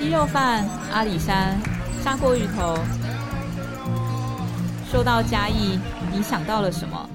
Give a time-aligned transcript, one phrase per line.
[0.00, 1.60] 鸡肉饭、阿里山、
[2.02, 2.74] 砂锅鱼头。
[4.90, 5.78] 说到嘉义，
[6.10, 7.10] 你想到了什么？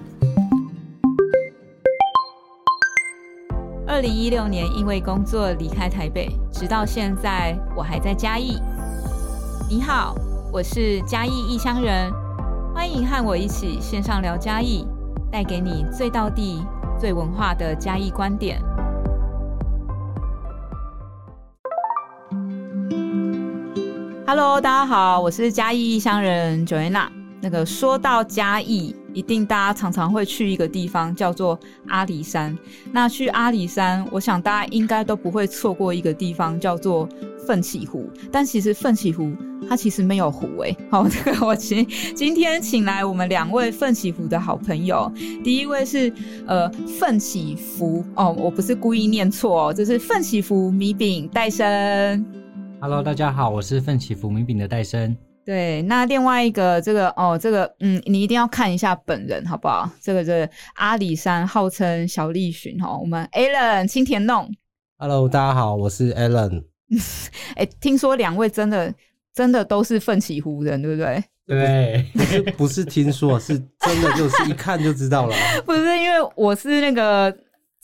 [3.87, 8.61] 二零一六年因为工作离开台北，直到现在我还在嘉义。
[9.67, 10.13] 你好，
[10.53, 12.13] 我是嘉义异乡人，
[12.71, 14.85] 欢迎和我一起线上聊嘉义，
[15.31, 16.63] 带给你最道地、
[16.99, 18.61] 最文化的嘉义观点。
[24.37, 27.07] Hello，大家好，我是嘉义异乡人 Joanna。
[27.39, 31.57] 那个说到嘉义，一定大家常常会去一个地方叫做
[31.87, 32.53] 阿里山。
[32.91, 37.07] 那去阿里山，我想大家应该都不会错过一个地方叫做
[37.47, 38.11] 奋起湖。
[38.29, 39.31] 但其实奋起湖
[39.69, 40.75] 它其实没有湖诶。
[40.91, 45.09] 好，这个我请今天请来我们两位奋起湖的好朋友。
[45.45, 46.11] 第一位是
[46.45, 52.43] 呃奋起湖哦，我不是故意念错哦，这是奋起湖米饼戴生。
[52.87, 55.17] Hello，大家好，我是奋起福米饼的戴森。
[55.43, 59.89] 对，那另外一个这个哦，这个嗯，你一定要看一下本人好不好？
[59.99, 64.47] 这个这阿里山号称小栗旬哈，我们 Alan 青田弄
[64.99, 66.63] ，Hello，大家好，我是 Alan。
[67.57, 68.93] 哎，听说两位真的
[69.33, 71.23] 真的都是奋起湖人，对不对？
[71.47, 75.35] 对，不是 不是听说，是真的，就是一看就知道了。
[75.65, 77.35] 不是因为我是那个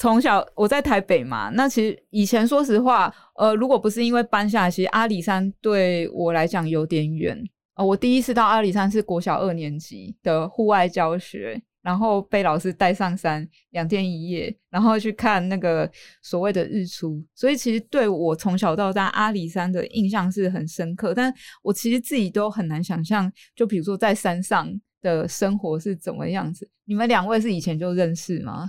[0.02, 7.40] 从小我在台北嘛，那其实以前说实话，呃，如果不是因为搬下，其实阿里山对我来讲有点远。
[7.76, 15.88] 呃，我第一次到阿里山是国小二年级的户外教学，然后被老师带上山两天一夜，然后去看那个
[16.24, 24.68] 所谓的日出，所以其实对我从小到大阿里山的印象是很深刻，但我其实自己都很难想象，就比如说在山上
[25.00, 26.68] 的生活是怎么样子。
[26.86, 28.68] 你们两位是以前就认识吗？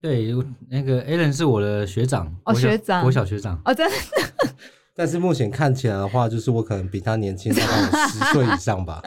[0.00, 0.32] 对，
[0.68, 3.60] 那个 Alan 是我的学长，哦学长国小学长。
[3.64, 3.96] 哦，真的。
[4.96, 9.02] 但是目前看起来的话，就是我可能比他年轻大概有十 岁以上吧。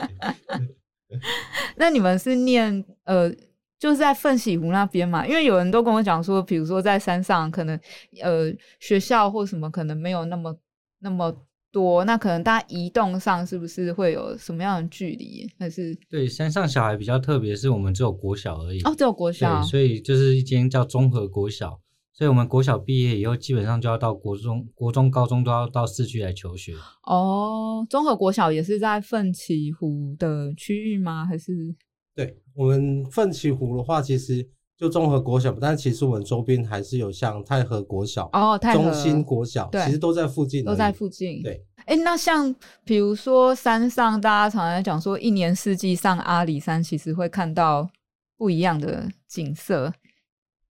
[1.78, 3.31] 那你们是念呃，
[3.78, 5.25] 就是在奋喜湖那边嘛？
[5.28, 7.79] 因为有人都跟我讲说，比如说在山上，可能
[8.22, 10.56] 呃学校或什么可能没有那么
[11.00, 11.35] 那么
[11.73, 15.50] 多，那可能大家移动上是不是会有什么样的距离？
[15.57, 18.79] 还是对，山上小孩比较特别，是我们只有国小而已。
[18.84, 21.79] 哦，只有国小，所以就是一间叫综合国小，
[22.13, 26.75] 所以我们国小毕业以后，基本上就要到国中、国中、高中都要到市区来求学。
[27.07, 31.25] 哦，综合国小也是在奋起湖的区域吗？
[31.25, 31.75] 还是
[32.16, 34.47] 对我们奋起湖的话，其实
[34.83, 41.41] 就综合国小，但其实我们周边还是有像太和国小、哦太和中心国小，对其实都在附近，都在附近？
[41.41, 41.66] 对。
[41.85, 47.89] 哎，那像比如说山上，大家常常讲说，一年四季上阿里山，其实会看到
[48.35, 49.93] 不一样的景色。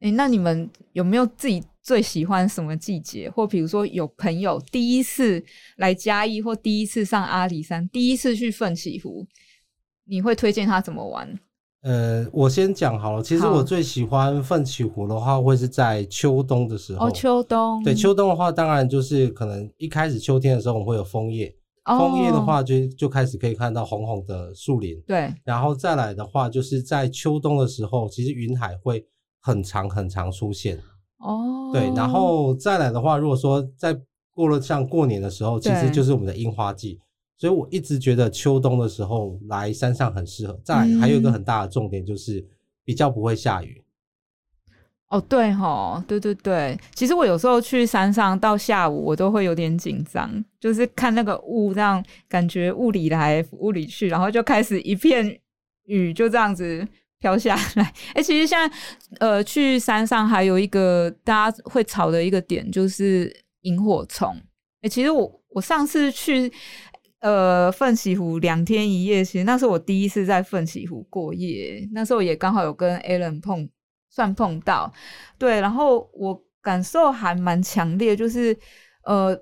[0.02, 3.28] 哎，那你们有没有自己最喜欢什么季节？
[3.28, 5.44] 或比如说有朋友第一次
[5.78, 9.26] 来嘉义，或第一次上阿里山，第一次去奋起湖，
[10.06, 11.40] 你会推荐他怎么玩？
[11.84, 13.22] 呃，我先讲好了。
[13.22, 17.08] 其实我最喜欢奋起湖的话，会是在秋冬的时候。
[17.08, 21.48] 哦，秋冬对，秋冬的话，当然就是可能一开始秋天的时候，我们会有枫叶。
[21.86, 24.98] 哦枫叶的话就，就开始可以看到红红的树林。
[25.06, 29.06] 对然后再来的话，就是在秋冬的时候，其实云海会
[29.42, 30.80] 很长很长出现。
[31.18, 33.94] 哦，对，然后再来的话，如果说在
[34.34, 36.98] 过了像过年的时候，其实就是我们的樱花季。
[37.38, 40.60] 所以我一直觉得秋冬的时候来山上很适合。
[40.64, 42.46] 再来还有一个嗯很大的重点就是
[42.84, 43.84] 比较不会下雨。
[45.10, 55.40] 哦，对哈，对对对，其实我有时候去山上到下午，我都会有点紧张，就是看那个雾，这样感觉雾里来雾里去，然后就开始一片
[55.84, 56.88] 雨就这样子
[57.20, 57.94] 飘下来。
[58.16, 58.76] 哎、其实现在
[59.20, 64.36] 呃去山上还有一个大家会吵的一个点就是萤火虫。
[64.82, 66.52] 哎、其实我我上次去
[67.24, 73.70] 呃奋起湖两天一夜，其实那是我第一次在奋起湖过夜，那时候也刚好有跟 Alan 碰
[74.10, 74.92] 算碰到，
[75.38, 78.58] 对，然后我感受还蛮强烈，就是
[79.06, 79.34] 呃，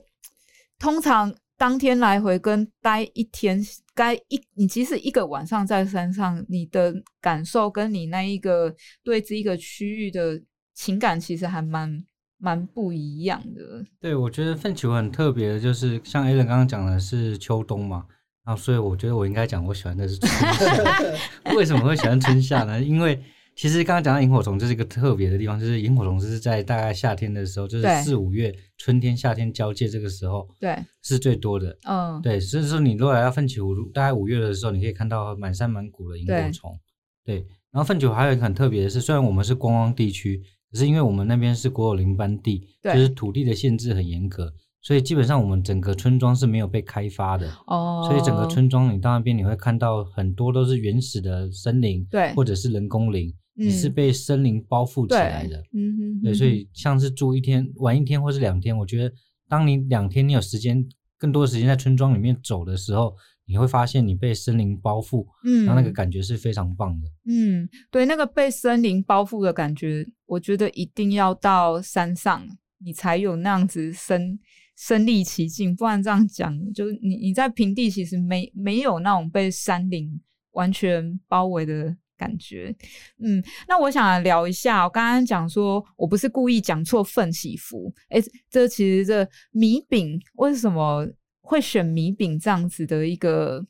[0.77, 3.59] 通常当天来回跟待一天，
[3.95, 8.71] 待一你其实一个晚上在山上，你的感受跟你那一个
[9.03, 10.39] 对这一个区域的
[10.75, 12.03] 情感，其实还蛮
[12.41, 13.85] 蛮不一样的。
[13.99, 18.05] 对，我觉得粪球很特别的，就是像 Alan 刚刚讲的是秋冬嘛，
[18.43, 21.01] 然后所以我觉得我应该讲我喜欢的是春夏。
[21.55, 22.81] 为什么会喜欢春夏呢？
[22.81, 23.21] 因为
[23.55, 31.77] 其实刚刚讲到萤火虫，这是一个特别的地方，就是萤火虫是在大概夏天的时候，就是四五月，春天夏天交界这个时候对，是最多的。
[31.85, 36.79] 嗯，对，所以说你如果来到奋起湖，大概五月的时候，你可以看到满山满谷的萤火虫。
[37.23, 40.41] 对，然后奋起湖还有一个很特别的是，虽然我们是观光地区，
[40.71, 47.51] 可是因为我们那边是国有林班地，就是土地的限制很严格，所以基本上我们整个村庄是没有被开发的。
[47.67, 52.33] 哦，所以整个村庄你到那边你会看到很多都是原始的森林，对。
[52.33, 55.57] 或者是人工林，你是嗯被森林包覆起来的。
[55.73, 59.13] 嗯哼，对，嗯所以像是住一天、玩一天或是两天，我觉得
[59.49, 60.83] 当你两天你有时间
[61.17, 63.13] 更多的时间在村庄里面走的时候，
[63.45, 67.07] 你会发现你被森林包覆，嗯，然后那个感觉是非常棒的。
[67.27, 72.47] 嗯，对，那个被森林包覆的感觉，我觉得一定要到山上，
[72.77, 74.39] 你才有那样子身
[74.77, 80.09] 身临其境，不然这样讲，就是你你在平地其实没没有那种被山林
[80.51, 82.73] 完全包围的感觉。
[83.21, 88.17] 嗯，那我想来聊一下，我刚刚讲说我不是故意讲错奋起伏，哎，
[88.49, 91.05] 这其实这米饼为什么
[91.41, 93.65] 会选米饼这样子的一个？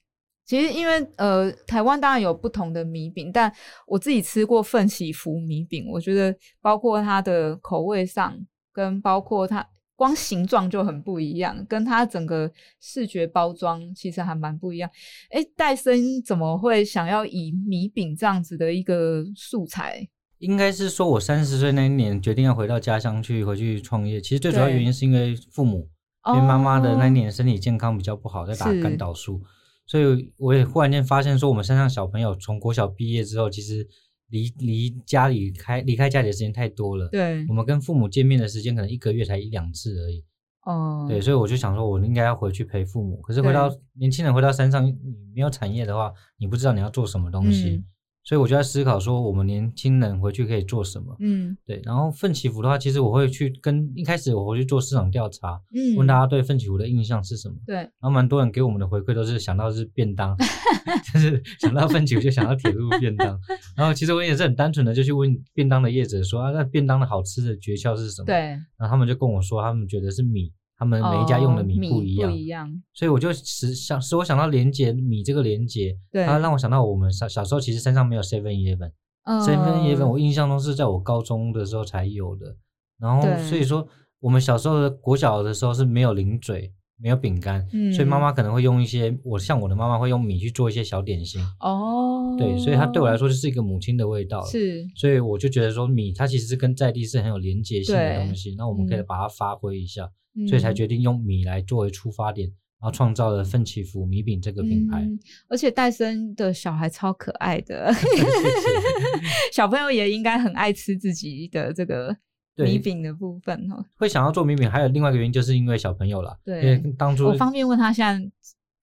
[0.51, 3.49] 其实因为呃，台湾当然有不同的米饼，但
[3.87, 8.37] 我自己吃过奋起福米饼，我觉得包括它的口味上，
[8.73, 9.65] 跟包括它
[9.95, 12.51] 光形状就很不一样，跟它整个
[12.81, 14.89] 视觉包装其实还蛮不一样。
[15.29, 20.05] 哎，戴森怎么会想要以米饼这样子的一个素材？
[20.39, 24.19] 应该是说，我三十岁那一年决定要回到家乡去，回去创业。
[24.19, 25.87] 其实最主要原因是因为父母，
[26.27, 29.41] 因为妈妈的那一哦年身体健康比较不好，在打是肝导素，
[29.91, 33.85] 所以我也忽然间发现说，我们山上小朋友从国小毕业之后，其实
[34.29, 37.09] 离离家里开离开家里的时间太多了。
[37.09, 40.23] 对我，们跟父母见面的时间可能一个月才一两次而已。
[40.61, 43.17] 哦，对，所以我就想说，我应该要回去陪父母。
[43.17, 44.95] 可是回到年轻人回到山上，你
[45.35, 47.71] 没有产业的话，你不知道你要做什么东西。
[47.71, 47.85] 嗯
[48.23, 51.15] 所以我就在思考说，我们年轻人回去可以做什么？
[51.19, 57.55] 嗯对，然后奋起湖的话，其实我会去跟一开始我回去做市场调查，嗯，问大家对奋起湖的印象是什么。
[57.65, 60.37] 对，然后蛮多人给我们的回馈都是想到是便当，
[61.13, 63.39] 就是想到奋起湖就想到铁路便当。
[63.75, 68.25] 然后其实我也是很单纯的就去问便当的业者说啊，那便当的好吃的诀窍是什么？
[68.27, 68.35] 对，
[68.77, 78.91] 然后他们就跟我说，他们觉得是米，他们每一家用的哦米不一样，不一样，所以我就使想使我想到连接米这个连接，对，它让我想到我们小小时候其实身上没有 Seven Eleven。
[79.25, 82.55] 嗯 Seven Eleven 我印象中是在我高中的时候才有的，
[82.97, 83.87] 然后所以说
[84.19, 87.91] 我们小时候的国小的时候是没有零嘴，没有饼干，嗯。
[87.91, 94.45] 所以妈妈可能会用一些我像我的妈妈会用米去做一些小点心，哦，对，所以它对我来说就是一个母亲的味道。
[94.45, 94.85] 是。
[94.95, 100.09] 所以我就觉得说米它其实是跟在地是很有连接性的对东西，那我们可以嗯把它发挥一下，
[100.47, 102.47] 所以才嗯决定用米来作为出发点，
[102.79, 105.01] 然后创造了奋起福米饼这个品牌。
[105.01, 105.19] 嗯
[105.49, 107.91] 而且戴森的小孩超可爱的，
[109.51, 112.17] 小朋友也应该很爱吃自己的这个对
[112.55, 113.83] 米饼的部分哦。
[113.95, 116.37] 会想要做米饼，还有另外一个原因，就是因为小朋友啦。
[116.43, 118.31] 对因为当初我方便问他现在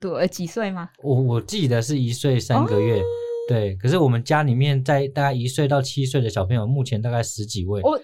[0.00, 0.88] 多呃几岁吗？
[1.02, 3.02] 我我记得是一岁三个月，
[3.48, 3.74] 对。
[3.76, 7.98] 可是我们家里面在大概一岁到七岁的小朋友，目前大概十几位，我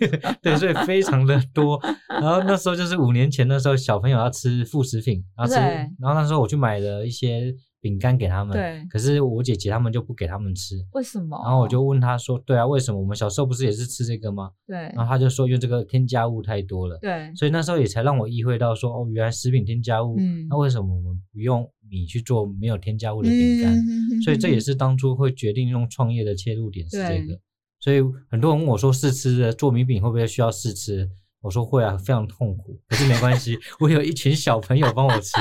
[0.42, 1.80] 对，所以非常的多。
[2.08, 10.76] 然后那时候就是五年前的时候，小朋友要吃副食品，然后吃，然后那时候我去买了一些饼干给他们，对可是我姐姐他们就不给他们吃。
[10.92, 11.40] 为什么？
[11.44, 23.74] 然后我就问他说：“对啊，为什么我们小时候不是也是吃这个吗？”对然后他就说：“因为这个添加物太多了。”对，所以那时候也才让我意会到说，哦，原来食品添加物，嗯那为什么我们不用米去做没有添加物的饼干？
[23.74, 27.40] 嗯所以这也是当初会决定用创业的切入点是这个。
[27.78, 31.08] 所以很多人问我说，试吃的做米饼会不会需要试吃？
[31.42, 35.36] 我说会啊，非常痛苦，可是没关系，我有一群小朋友帮我吃，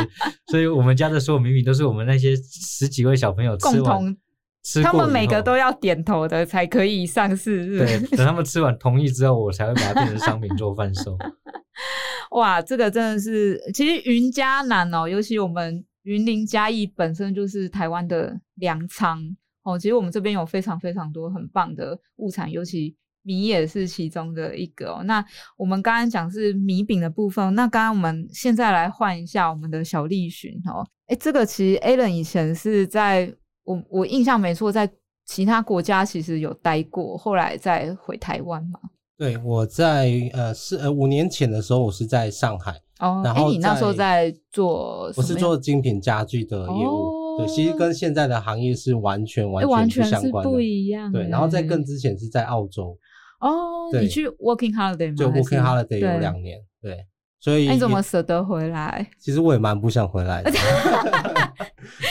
[0.48, 4.18] 所以我们家的所有米饼都是我们那些十几位小朋友吃共完同，
[4.64, 11.18] 吃他们每个都要点头的才可以上市，是不对，等他们吃完同意之后，我才会把它变成商品做贩售。
[12.32, 22.96] 哇，这个真的是，其实云嘉南哦，尤其我们云林嘉义本身就是台湾的粮仓哦，其实我们这边有非常非常多很棒的物产，尤其
[23.30, 25.04] 米也是其中的一个哦。
[25.04, 25.24] 那
[25.56, 33.32] 我们刚刚讲是米饼的部分，那刚刚我们现在来换一下我们的小栗旬哦，哎，这个其实 Alan 以前是在
[33.64, 34.90] 我我印象没错，在
[35.28, 38.80] 其他国家其实有待过，后来再回台湾嘛。
[39.16, 45.14] 对，我在呃是呃五年前的时候，我是在上海，哦，哎，然后你那时候在在做？
[45.16, 47.14] 我是做精品家具的业务。
[47.14, 50.52] 哦对，其实跟现在的行业是完全哎完全不相关的。
[50.52, 52.98] 不一样对，然后在哎更之前是在澳洲，
[53.40, 55.16] 哦，你去 Working Holiday 吗？
[55.16, 57.06] 就 Working Holiday 有两年，对，
[57.40, 59.10] 所以那你怎么也舍得回来？
[59.20, 60.52] 其实我也蛮不想回来的。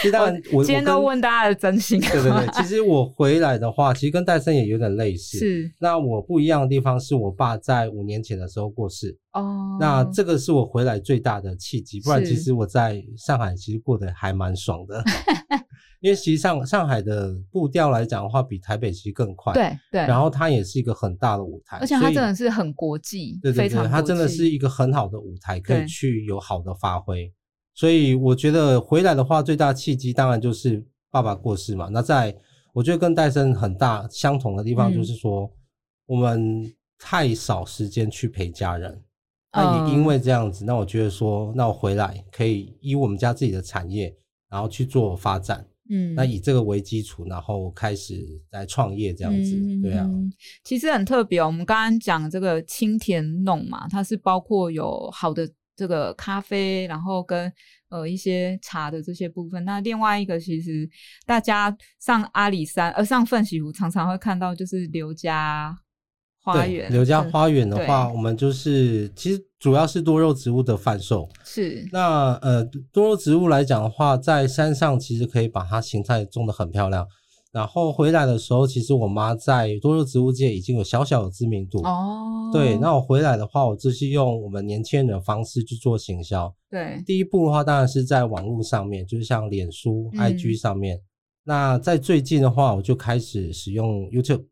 [0.00, 2.00] 其实当然我，我今天都跟问大家的真心。
[2.00, 5.38] 对对对，其实我回来的话，其实跟戴森也有点类似。
[5.38, 12.00] 是那我不一样的地方是我爸在五年前的时候过世，哦，那这个是我回来最大的契机。
[12.00, 15.02] 不然是其实我在上海其实过得还蛮爽的，
[16.00, 19.52] 因为实际上上海的步调来讲的话，比台北其实更快。。
[19.52, 27.33] 对对，然后它也是一个很大的舞台，而且它真的是很国际，对对对，它真的是一个很好的舞台，可以去有好的发挥。
[27.75, 31.88] 所以我觉得回来的话，最大契机当然就是爸爸过世嘛。
[31.93, 32.37] 那在
[32.73, 35.50] 我觉得跟戴森很大相同的地方，嗯就是说、
[36.07, 36.64] 我们
[36.99, 39.02] 太少时间去陪家人。
[39.52, 44.14] 那嗯也因为这样子，那我觉得说，那我回来可以以我们家自己的产业，
[44.50, 45.67] 然后去做发展。
[45.88, 50.04] 嗯，那以这个为基础，然后开始在创业这样子，对啊。
[50.07, 50.30] 嗯，
[50.64, 51.47] 其实很特别哦。
[51.47, 57.50] 我们刚刚讲这个清甜弄嘛，它是包括有好的这个咖啡，然后跟
[57.88, 59.64] 呃一些茶的这些部分。
[59.64, 60.88] 那另外一个，其实
[61.25, 65.75] 大家上阿里山，呃上奋起湖，常常会看到就是刘家
[66.49, 71.28] 花对园，刘家嗯花园的话，我们就是其实主要是多肉植物的贩售。
[71.45, 77.07] 是那呃，多肉植物来讲的话，在山上其实可以把它形态种得很漂亮。
[77.50, 81.83] 然后回来的时候，其实我妈在多肉植物界已经有小小的知名度。
[81.83, 86.55] 哦，对，那我回来的话，我就是用我们年轻人的方式去做行销。
[86.71, 91.00] 对第一步的话，当然是在网络上面，就是像脸书、嗯 IG 上面。
[91.45, 94.45] 那在最近的话，我就开始使用 YouTube，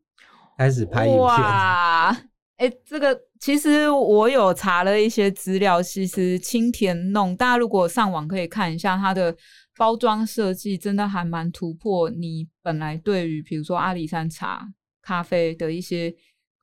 [0.57, 1.21] 开始拍影片。
[1.21, 2.09] 哇，
[2.57, 9.35] 哎、这个其实我有查了一些资料，其实青田弄，大家如果上网可以看一下它的
[9.77, 14.67] 包装设计，真的还蛮突破你本来对于比如说阿里山茶、
[15.03, 16.11] 咖啡的一些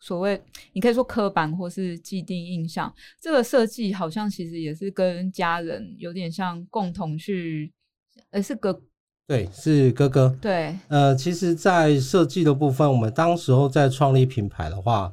[0.00, 2.92] 所谓，你可以说刻板或是既定印象。
[3.20, 7.72] 这个设计好像其实也是跟家人有点像共同去，
[8.30, 8.82] 呃，是个
[9.26, 10.36] 对，是哥哥。
[10.40, 15.10] 对，呃，其实，在设计的部分，我们当时候在创立品牌的话，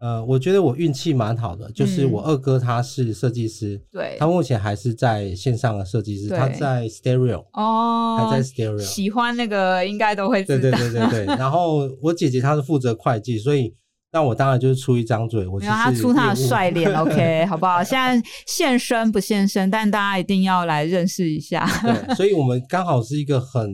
[0.00, 8.78] 呃，我觉得我运气蛮好的，就是嗯我二哥他是设计师，对他目前还是在线上的设计师，他在 Stereo，哦，还在 Stereo。
[8.80, 11.24] 喜欢那个应该都会知对，对对对对。
[11.38, 13.74] 然后我姐姐她是负责会计，所以
[14.14, 17.82] 那我当然就是出一张嘴，我他出他的帅脸， OK，好不好？
[17.82, 21.68] 现在现身不现身，但大家一定要来认识一下。
[21.82, 23.68] 对，所以我们刚好是一个很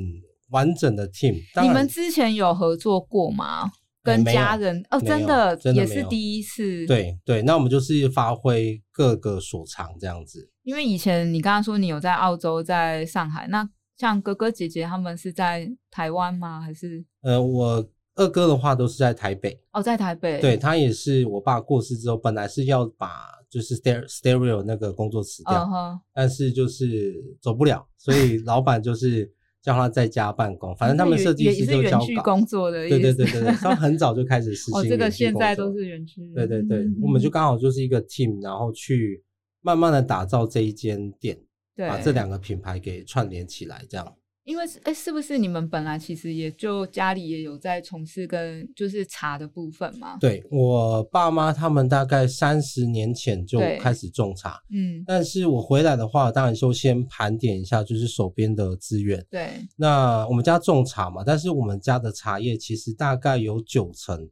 [0.48, 1.42] 完整的 team。
[1.60, 3.70] 你们之前有合作过吗？
[4.02, 10.50] 跟家人哦，真的也是第一次。，对对，那我们就是发挥各个所长这样子。
[10.62, 13.68] 因为以前你刚刚说你有在澳洲、在上海，那
[13.98, 16.62] 像哥哥姐姐他们是在台湾吗？
[16.62, 17.86] 还是呃，我
[18.16, 20.40] 二哥的话都是在台北，哦在台北？
[20.40, 23.08] 对他也是我爸过世之后，本来是要把
[23.48, 25.68] 就是 Stereo Stereo 那个工作辞掉，
[26.12, 29.30] 但是就是走不了，所以老板就是
[29.62, 32.22] 叫他在家办公，反正他们设计师就交稿。
[32.22, 32.88] 工作的。
[32.88, 36.30] 对对对对对，他们很早就开始实哦，行这个现在作都是园区。
[36.34, 39.22] 对对对嗯，我们就刚好就是一个 team，然后去
[39.62, 41.38] 慢慢的打造这一间店，
[41.76, 44.14] 对把这两个品牌给串联起来，这样。
[44.44, 50.16] 因为是哎，是不是你们本来其实也就家里也有在从事跟就是茶的部分嘛？
[50.18, 59.24] 对我爸妈他们大概三十年前就对开始种茶，嗯，但是我回来的话，当然就先盘点一下，就是手边的资源。
[59.30, 64.28] 对，那我们家种茶嘛，但是我们家的茶叶其实大概有九成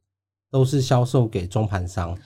[0.51, 2.19] 都是销售给中盘商。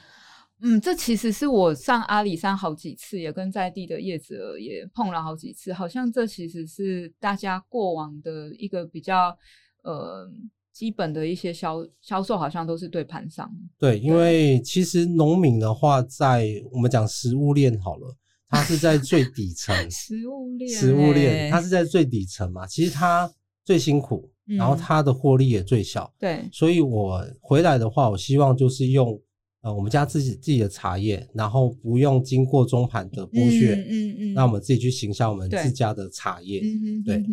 [0.63, 9.37] 嗯，这其实是我上阿里山好几次，也跟在地的业者也碰了好几次，好像这其实是大家过往的一个比较
[9.83, 10.31] 呃
[10.73, 13.51] 基本的一些销销售，好像都是对盘商。
[13.77, 18.17] 对，因为其实农民的话，在我们讲食物链好了，
[18.49, 23.29] 它是在最底层， 食物链，食物链它欸是在最底层嘛，其实它
[23.65, 26.15] 最辛苦，嗯然后它的获利也最小。
[26.21, 29.21] 对，所以我回来的话，我希望就是用
[29.63, 36.61] 呃我们家自己自己的茶叶，然后不用经过中盘的剥削，嗯嗯嗯，那我们自己去行销我们自家的茶叶。
[36.65, 37.25] 嗯哼对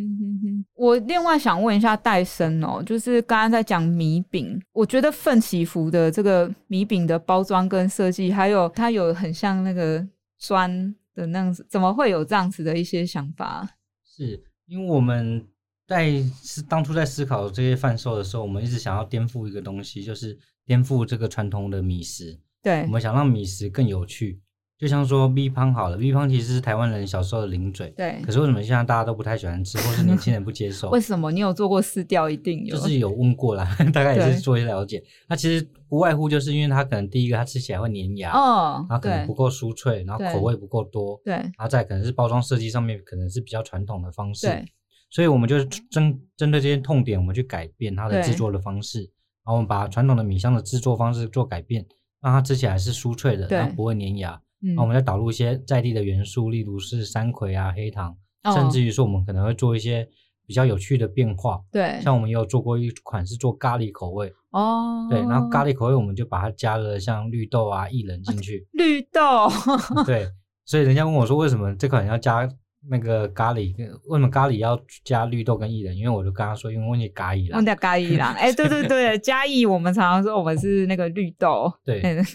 [0.75, 10.07] 我另外想问一下戴森哦，就是刚刚在讲米饼，我觉得奋起福的这个米饼的包装跟设计，还有它有很像那个
[10.37, 13.67] 砖的那样子，怎么会有这样子的一些想法？
[14.05, 15.43] 是因为我们
[15.87, 20.37] 在是当初在思考这些贩售的时候，我们一直想要颠覆一个东西，就是
[20.69, 22.39] 颠覆这个传统的米食。
[22.61, 24.39] 对我，们想让米食更有趣，
[24.77, 31.01] 就像说 V 胖好了，V 胖其实是台湾人小时候的零嘴，对可，是为什么现在大家都不太喜欢吃，或是年轻人不接受 为？
[31.01, 32.29] 什么你有做过试调？
[32.29, 35.01] 一定有，就是有问过啦， 大概也是做一些了解。
[35.27, 44.65] 那其实不外乎就是因为它可能第一个它吃起来会粘牙，哦然后，可能不够酥脆，然后口味不够多，对然后再可能是包装设计上面可能是比较传统的方式，对，
[45.09, 49.09] 所以我们就针针对这些痛点，我们去改变它的对制作的方式，然
[49.49, 51.85] 后我们把传统的米香的制作方式做改变，
[52.21, 54.41] 让它吃起来是酥脆的，对然后不会粘牙。
[54.61, 58.13] 嗯那我们再导入一些在地的元素，例如是山葵啊、黑糖，
[58.43, 58.51] 哦。
[58.53, 60.05] 甚至于说我们可能会做一些
[60.45, 61.61] 比较有趣的变化。
[61.71, 69.47] 对，像我们也有做过一款是做咖喱口味，哦，对，然后咖喱口味我们就把它加了像绿豆啊、薏仁进去，绿豆，
[70.05, 70.27] 对，
[70.65, 72.45] 所以人家问我说为什么这款要加
[72.87, 75.97] 那个咖喱，为什么咖喱要加绿豆跟薏仁？
[75.97, 82.25] 因为我就跟他说，因为问你咖喱啦，我们叫嘉义啦，哎，对对对， 嘉义我们常常说我们是那个绿豆，对， 嗯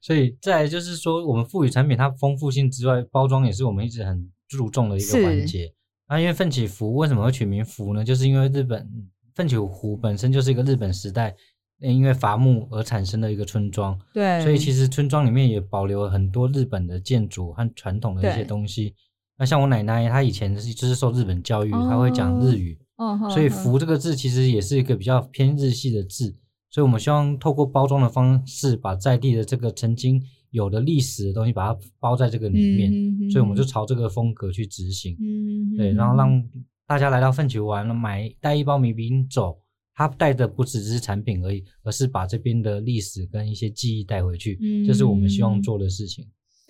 [0.00, 5.72] 所以再来就是说，我们赋予产品它丰富性之外，包装也是我们一直很注重的一个环节。
[6.08, 8.04] 那因为奋起湖为什么会取名湖呢？
[8.04, 8.88] 就是因为日本
[9.34, 11.34] 奋起湖本身就是一个日本时代
[11.80, 18.94] 因为伐木而产生的一个村庄，对，所以其实村庄里面也保留了很多日本的建筑和传统的一些对东西。
[19.42, 26.32] 那像我奶奶，她以前是就是受日本教育，她会讲日语，哦，所以“哼福”这个字其实也是一个比较偏日系的字，
[26.70, 36.40] 所以我们希望透过包装的方式，把在地的这个曾经有的历史的东西，把它包在这个里面，嗯所以我们就朝这个风格去执行，嗯，对，然后让
[36.86, 39.58] 大家来到粪球玩了，买带一包米饼走，
[39.92, 44.56] 他带的不只是产品而已，而是把这边的历史跟一些记忆带回去，
[44.86, 46.24] 这是我们希望做的事情。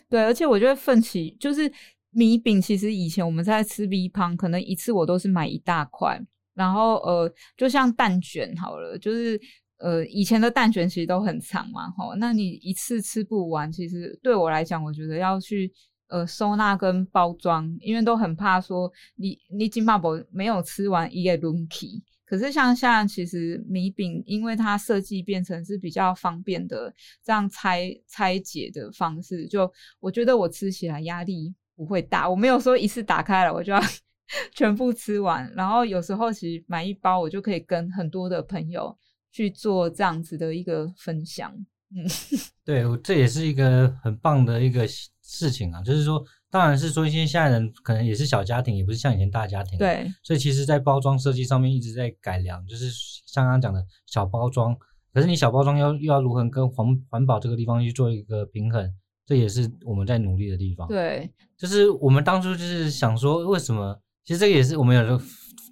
[0.08, 1.70] 对，而且我觉得奋起就是
[2.12, 6.21] 米饼，其实以前我们在吃 V 胖，可能一次我都是买一大块，
[6.54, 9.40] 然后呃，就像蛋卷好了，就是
[9.78, 15.73] 呃以前的蛋卷其实都很长嘛，吼，那你一次吃不完，其实对我来讲，我觉得要去
[16.09, 22.02] 呃收纳跟包装，因为都很怕说你你金马博没有吃完一个轮起。
[22.25, 26.90] 可是像像其实米饼，因为它设计变成是比较方便的
[27.23, 32.28] 这样拆拆解的方式，就我觉得我吃起来压力不会大。
[32.28, 33.80] 我没有说一次打开了我就要
[34.54, 38.96] 全部吃完，然后有时候其实买一包，我就可以跟很多的朋友
[39.30, 41.52] 去做这样子的一个分享。
[41.94, 42.06] 嗯，
[42.64, 44.88] 对，我这也是一个很棒的一个
[45.20, 52.88] 事情啊，就是说，当然是说一些现在人可能也是小家庭，也不是像以前大家庭，，对，所以其实在包装设计上面一直在改良，就是
[53.26, 54.74] 像刚刚讲的小包装，
[55.12, 58.90] 可是你小包装要又要如何跟环环保这个地方去做一个平衡，
[59.26, 63.98] 这也是我们在努力的地方。，对，就是我们当初就是想说，为什么？
[64.24, 65.20] 其实这个也是我们有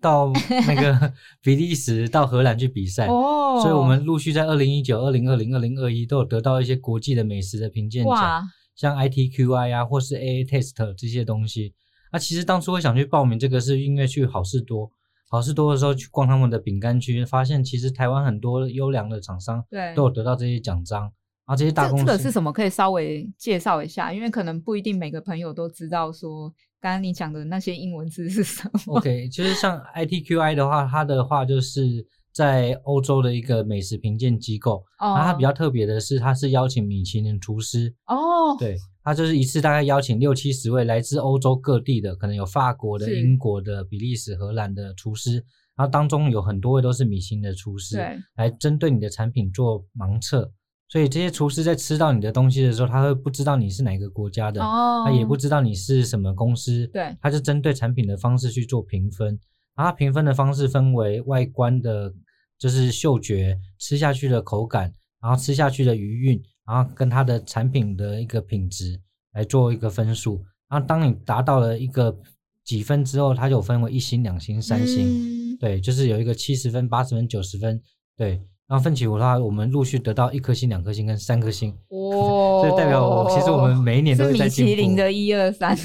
[0.01, 0.33] 到
[0.67, 8.43] 那个 比利时、到荷兰去比赛，哦，所以我们陆续在二零一九、二零二零、二零二一都有得到一些国际的美食的评鉴奖，
[8.75, 11.75] 像 ITQI 啊，或是 AA Test 这些东西。
[12.11, 14.91] 啊，其实当初会想去报名这个，是因为去好事多，
[15.29, 21.13] 好事多的时候去逛他们的饼干区，发现其实台湾很多优良的厂商，都有得到这些奖章，
[21.57, 22.53] 这些大这公司这个是什么？
[22.53, 26.49] 可以稍微介绍一下，因为可能不一定每个朋友都知道说
[26.81, 28.97] 刚刚你讲的那些英文字是什么。
[28.97, 45.45] OK，就是像 ITQI 的话，它的话就是在欧洲的一个美食评鉴机构，哦然后它比较特别的是，它是邀请米其林厨师，哦，对，它就是一次大概邀请六七十位来自欧洲各地的，可能有法国的、英国的、比利时、荷兰的厨师，
[45.77, 50.53] 然后当中有很多位都是米其林的厨师，对，来针对你的产品做盲测。
[50.91, 59.39] 所以这些厨师在吃到你的东西的时候，他会不知道你是哪个国家的，哦，他也不知道你是什么公司，对他是针对产品的方式去做评分，
[59.77, 62.13] 然后评分的方式分为外观的，
[62.59, 69.01] 就是嗅觉、吃下去的口感，然后吃下去的余韵，然后跟它的产品的一个品质
[69.35, 70.45] 来做一个分数。
[70.69, 72.19] 然后当你达到了一个
[72.65, 77.81] 几分之后，它就分为一星、两星、三星，嗯对，就是有一个七十分、八十分、九十分，
[78.17, 78.43] 对。
[78.71, 84.71] 然后奋起湖的话，我们陆续得到一颗星、两颗星跟三颗星，哦，这代表我其实我们每一年都是在进步。
[84.71, 85.77] 其林的一二三，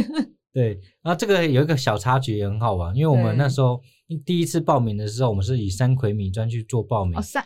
[0.52, 3.80] 对，然后这个有一个小插曲也很好玩，因为我们那时候
[4.26, 7.42] 第一次报名的时候，我们是以山葵米砖去做报名，哦三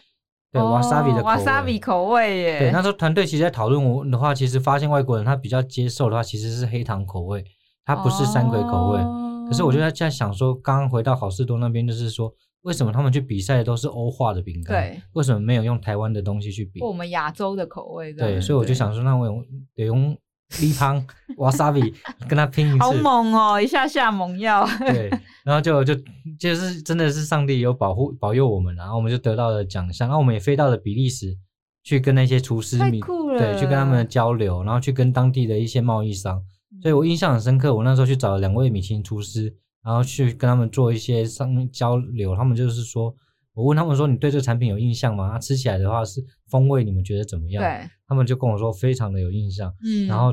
[0.51, 1.37] 对哦 wasabi 的口味。
[1.37, 7.45] wasabi 口味耶，对，那时候团队其实在讨论我的话，其实发现外国人他比较接受的话，其实是黑糖口味，
[7.85, 8.99] 它不是山葵口味。
[8.99, 12.31] 哦可是我就在在想说，刚刚回到好事多那边，就是说，
[12.63, 14.77] 为什么他们去比赛的都是欧化的饼干？
[14.77, 16.81] 对，为什么没有用台湾的东西去比？
[16.83, 19.45] 我们亚洲的口味对，所以我就想说，那我用
[19.75, 20.17] 得用
[20.61, 21.07] 立汤
[21.39, 21.95] wasabi
[22.29, 22.79] 跟他拼一次。
[22.79, 25.09] 好猛哦，一下下猛药，对，
[25.45, 25.95] 然后就就
[26.39, 31.37] 就是真的是上帝有保护保佑我们，然后我们就得到了奖项，然后我们也飞到了比利时
[31.85, 36.43] 去跟那些厨师对，去跟他们交流，然后去跟当地的一些贸易商，
[36.83, 37.75] 所以我印象很深刻。
[37.75, 39.55] 我那时候去找了两位米其林厨师，
[39.89, 43.15] 然后去跟他们做一些上交流，他们就是说。
[43.55, 45.31] 我问他们说：“你对这个产品有印象吗？
[45.33, 50.33] 那吃起来的话是风味，你们觉得怎么样？”对，他们就跟我说非常的有印象，嗯，然后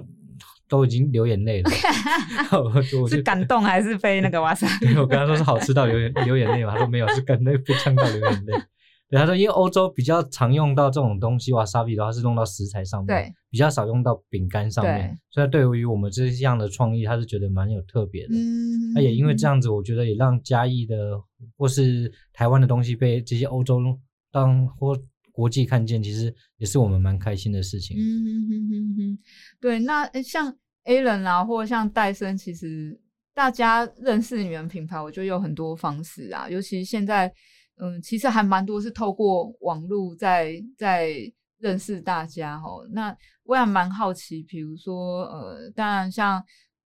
[0.70, 1.72] 都已经流眼泪了。
[3.10, 4.94] 是感动还是被那个 wasabi？
[4.94, 8.54] 对，我跟他说是好吃到流眼流眼泪嘛，他说没有，是感动被呛到流眼泪。
[9.10, 18.36] 对，他说因为欧洲比较常用到这种东西，瓦萨比的话是用到食材上面，对，比较少用到饼干上面，所以对于我们这样的创意，他是觉得蛮有特别的。
[18.36, 21.22] 嗯，那也因为这样子，我觉得也让嘉义的
[21.58, 23.80] 或是台湾的东西被这些欧洲
[24.32, 24.98] 当或
[25.32, 27.98] 国际看见，其实也是我们蛮开心的事情。
[27.98, 29.20] 嗯哼哼哼哼，
[29.62, 33.00] 对，那像 A 人啊，或者像戴森，其实
[33.34, 37.32] 大家认识你们品牌，我觉得有很多方式啊，尤其现在，
[37.78, 41.12] 嗯，其实还蛮多是透过网络在在
[41.58, 42.88] 认识大家哦。
[42.92, 46.44] 那我也蛮好奇，比如说，呃，当然像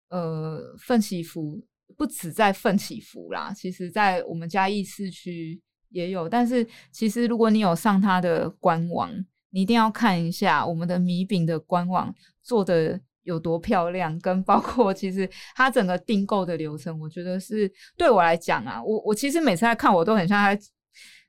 [0.09, 1.63] 呃奋起福，
[1.95, 9.11] 不止在奋起福啦，其实在我们嘉义市区也有，但是其实如果你有上它的官网，
[9.51, 20.61] 你一定要看一下我们的米饼的官网做的有多漂亮，跟包括其实它整个订购的流程，我觉得是对我来讲啊，我我其实每次在看，我都很像在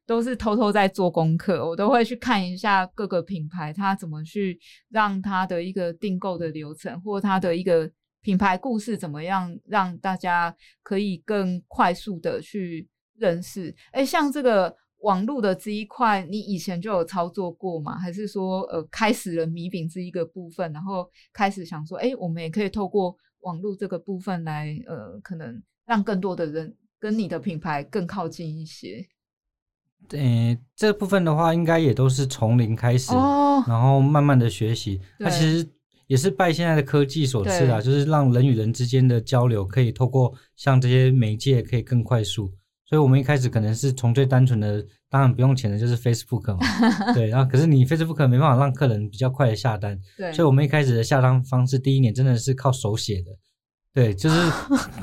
[0.06, 4.58] 都是偷偷在做功课，我都会去看一下各个品牌它怎么去
[4.88, 13.74] 让它的一个订购的流程，或它的一个品牌故事怎么样，让大家可以更快速的去认识。
[13.92, 17.96] 哎，像这个网络的这一块，你以前就有操作过吗？
[17.96, 29.06] 还是说，呃，开始了米饼这一个部分，然后开始想说，哎，我们也可以透过网络这个部分来，呃，可能让更多的人跟你的品牌更靠近一些。
[30.10, 35.00] 呃，这部分的话，应该也都是从零开始，哦，然后慢慢的学习。
[35.18, 35.66] 那其实
[36.06, 42.52] 也是拜现在的科技所赐啊，就是让人与人之间的交流可以透过像这些媒介可以更快速。
[42.86, 46.58] 所以我们一开始可能是从最单纯的，当然不用钱的，就是 Facebook 嘛，
[47.14, 47.28] 对。
[47.28, 53.30] 然后可是你 Facebook 没办法让客人比较快的下单，对，所以我们一开始的下单方式，第一年真的是靠手写的。
[53.92, 54.52] 对，就是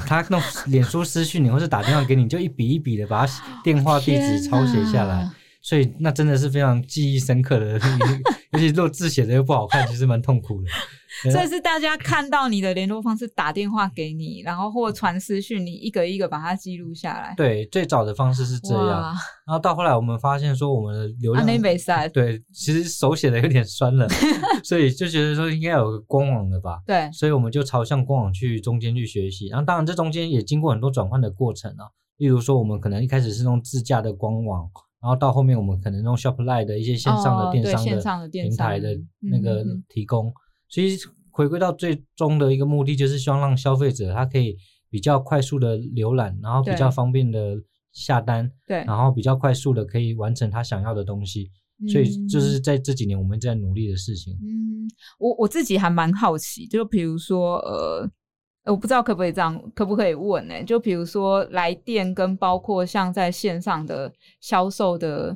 [0.07, 5.29] 他弄脸书私讯你，或是打电话给你，就一笔一笔的把他电话地址 抄写下来
[5.67, 7.73] 所以那真的是非常记忆深刻的，
[8.53, 10.69] 尤其如果字写的又不好看，其实蛮痛苦的。
[11.23, 17.33] 对所以是大家看到你的联络方式，打电话给你，然后或传私讯，你一个一个把它记录下来。
[17.35, 19.13] 对，最早的方式是这样，
[19.45, 24.07] 然后到后来我们发现说我们的流啊，量啊没赛，对，其实手写的有点酸了，
[24.63, 29.47] 所以就觉得说应该有个官网的吧，对，所以我们就朝向官网去中间去学习。
[29.47, 34.69] 然后当然这中间也经过很多转换的过程啊，例如说我们可能一开始是用自驾的官网，
[35.01, 40.33] 然后到后面我们可能用 Shopify 的一些线上的电商的平台的那个提供。
[40.67, 40.97] 所以
[41.31, 44.57] 回归到最终的一个目的，就是希望让消费者他可以
[44.89, 47.55] 比较快速的浏览，然后比较方便的
[47.91, 51.51] 下单，对，然后比较快速的可以完成他想要的东西。
[51.91, 54.33] 所以就是在这几年我们在努力的事情。
[54.41, 58.09] 嗯，我我自己还蛮好奇，就比如说，呃，
[58.67, 65.35] 我不知道可不可以这样，可不可以问呢、就比如说来电跟包括像在线上的销售的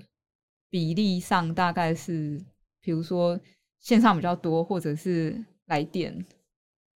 [0.70, 2.39] 比例上，大概是，
[2.82, 3.39] 比如说
[3.80, 6.26] 线上比较多，或者是来电。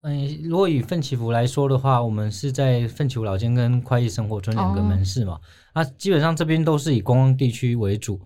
[0.01, 5.39] 嗯，如果以奋起福来说的话，我们是在奋起福老街跟快意生活村两个哦门市嘛。
[5.73, 8.17] 那基本上这边都是以观光地区为主，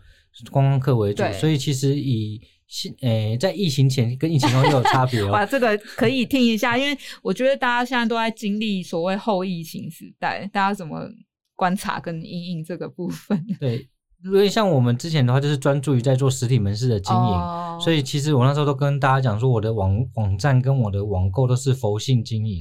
[0.51, 5.47] 观光客为主，所以其实以现诶、在疫情前跟疫情后又有差别 哇，哦。
[5.49, 11.09] 这个可以听一下，因为我觉得大家现在都在经历所谓后疫情时代，大家怎么
[11.55, 13.43] 观察跟应应这个部分？
[13.59, 13.89] 对，
[14.23, 17.19] 因为像我们之前的话，就是专注于在做实体门市的经营。
[17.19, 22.59] 哦所以其实我那时候都跟大家讲说，我的网网站跟我的网购都是佛性经营，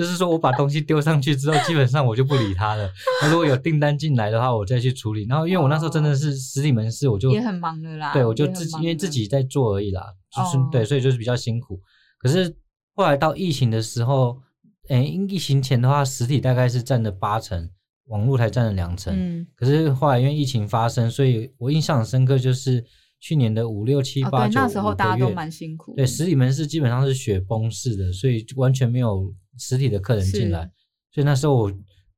[0.00, 2.90] 就是说我把东西丢上去之后，基本上我就不理他了。
[3.20, 5.26] 那如果有订单进来的话，我再去处理。
[5.28, 8.10] 然后因为我那时候真的是实体门市，我就也很忙的啦。
[8.14, 10.02] 对我就自己因为自己在做而已啦，
[10.34, 11.78] 就是、哦对，所以就是比较辛苦。
[12.18, 12.56] 可是
[12.94, 14.40] 后来到疫情的时候，
[14.88, 17.68] 诶，疫情前的话，实体大概是占了八成，
[18.06, 19.14] 网络才占了两成。
[19.14, 22.82] 嗯，可是后来因为疫情发生，所以我印象很深刻，就是
[23.20, 25.94] 去年的五六七八九那时候大家都蛮辛苦。
[25.94, 30.70] 对，实体门市基本上是雪崩式的，所以完全没有实体的客人进来。
[31.12, 31.72] 所以那时候我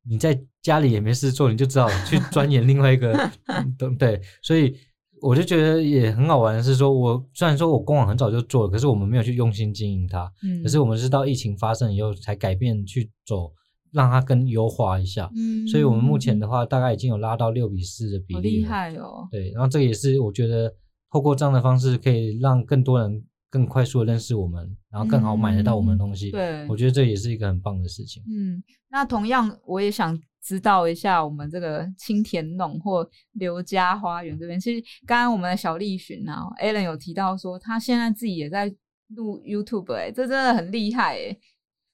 [0.08, 3.12] 你在家里也没事做，你就只好去钻研另外一个
[3.46, 4.76] 嗯对对，所以
[5.20, 13.52] 我就觉得也很好玩的是说，我虽然说我官网很早就做了，可是我们没有去用心经营它，嗯，可是我们是到疫情发生以后才改变去走，
[13.92, 15.30] 让它更优化一下。
[15.36, 18.68] 嗯，所以我们目前的话，大概已经有拉到六比四的比好厉例了。
[18.68, 19.28] 害哦。
[19.30, 20.74] 对，然后这个也是我觉得
[21.12, 26.30] 透过这样的方式，可以让更多人更快速的认识我们，然后更好买得到我们的东西。
[26.30, 28.22] 嗯对我觉得这也是一个很棒的事情。
[28.26, 34.58] 嗯，那同样我也想知道一下我们这个青田弄或刘家花园这边。
[34.58, 38.74] 其实刚刚我们的小丽寻啊，Allen 有提到说他现在自己也在
[39.08, 41.36] 录 YouTube，哎、这真的很厉害哎、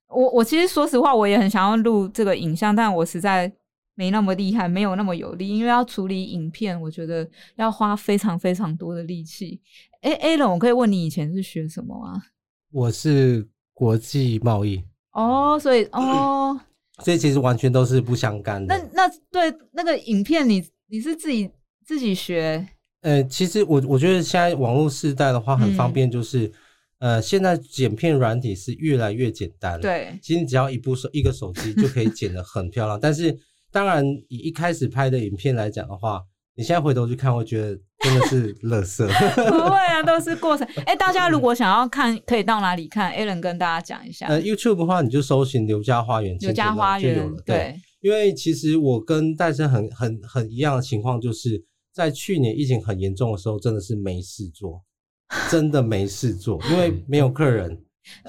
[0.06, 3.52] 我我其实说实话，我也很想要录这个影像，但我实在
[3.98, 9.60] 没那么厉害，没有那么有力，因为要处理影片，我觉得要花非常非常多的力气。
[10.02, 12.22] 哎 a l n 我可以问你以前是学什么吗？
[12.70, 16.56] 我是国际贸易，哦，所以哦，
[17.02, 18.88] 所以其实完全都是不相干那的。
[18.92, 21.50] 那那对那个影片你，你是自己
[21.84, 22.68] 自己学？
[23.00, 26.52] 呃，其实我我觉得现在网络时代的话很方嗯便，就是、
[27.00, 32.98] 呃，现在剪片软体是越来越简单。，对，其实你只要一部手一个手机就可以剪得很漂亮。
[33.00, 33.36] 但是
[33.70, 36.22] 当然，以一开始拍的影片来讲的话，
[36.54, 39.06] 你现在回头去看，会觉得真的是垃圾。
[39.36, 40.66] 不会啊，都是过程。
[40.86, 44.26] 哎，大家如果想要看，可以到哪里看 a l n 跟大家讲一下。
[44.26, 54.82] 呃，YouTube 的话，你就搜寻刘家花园，刘家花园就有了。，对，对，因为其实我跟戴森很很很一样的情况，就是在去年疫情很严重的时候，真的是没事做，
[55.50, 57.78] 真的没事做，因为没有客人，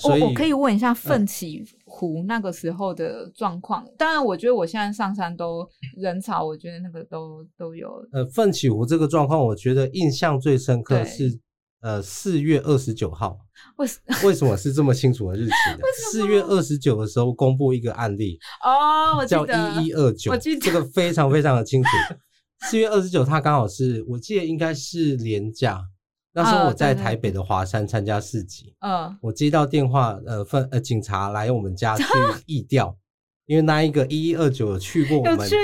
[0.03, 3.85] 我我可以问一下奋起湖那个时候的状况。
[3.97, 7.89] 当然，我觉得我现在上山都人潮，我觉得那个都都有。
[8.11, 11.39] 呃奋起湖这个状况，我觉得印象最深刻是
[11.81, 13.37] 呃四月二十九号。
[13.75, 15.79] 为什为什么是这么清楚的日期呢？
[16.11, 21.89] 四月二十九的时候公布一个案例，哦，叫得一一二九我记，得这个非常非常的清楚。
[22.69, 25.81] 四月二十九，它刚好是我记得应该是连假，
[26.41, 32.03] 那时候啊我在台北的华山参加市集，嗯，我接到电话，呃，分呃警察来我们家去
[32.47, 32.95] 议调，
[33.45, 35.55] 因为那一个一一二九有去过我们去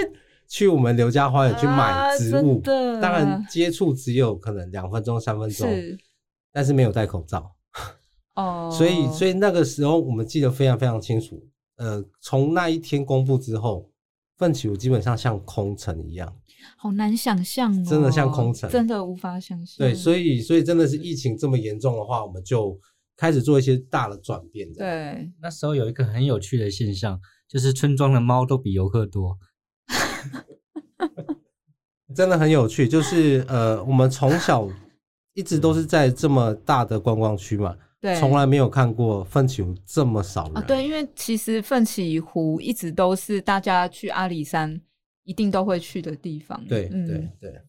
[0.47, 2.61] 去我们刘家花园去买啊植物，
[3.01, 5.97] 当然接触只有可能两分钟三分钟，是
[6.51, 7.55] 但是没有戴口罩。
[8.35, 11.41] 哦， 所以，所以那个时候我们记得非常非常清楚。
[11.77, 13.89] 呃，从那一天公布之后，
[14.37, 16.33] 奋起舞基本上像空城一样。
[16.75, 19.77] 好难想象哦，真的像空城真的无法想象。
[19.77, 22.77] 对，所以，所以真的是疫情这么严重的话，我们就
[23.17, 29.37] 开始做一些大的转变。，对，那时候有一个很有趣的现象，就是村庄的猫都比游客多。
[32.15, 32.87] 真的很有趣。
[32.87, 34.67] 就是呃，我们从小
[35.33, 40.57] 一直都是在这么大的观光区嘛，对，从来没有看过奋起湖这么少人。
[40.57, 44.79] 啊，对，因为其实奋起湖一直都是大家去阿里山
[45.25, 46.63] 一定都会去的地方。
[46.67, 47.61] 对嗯对对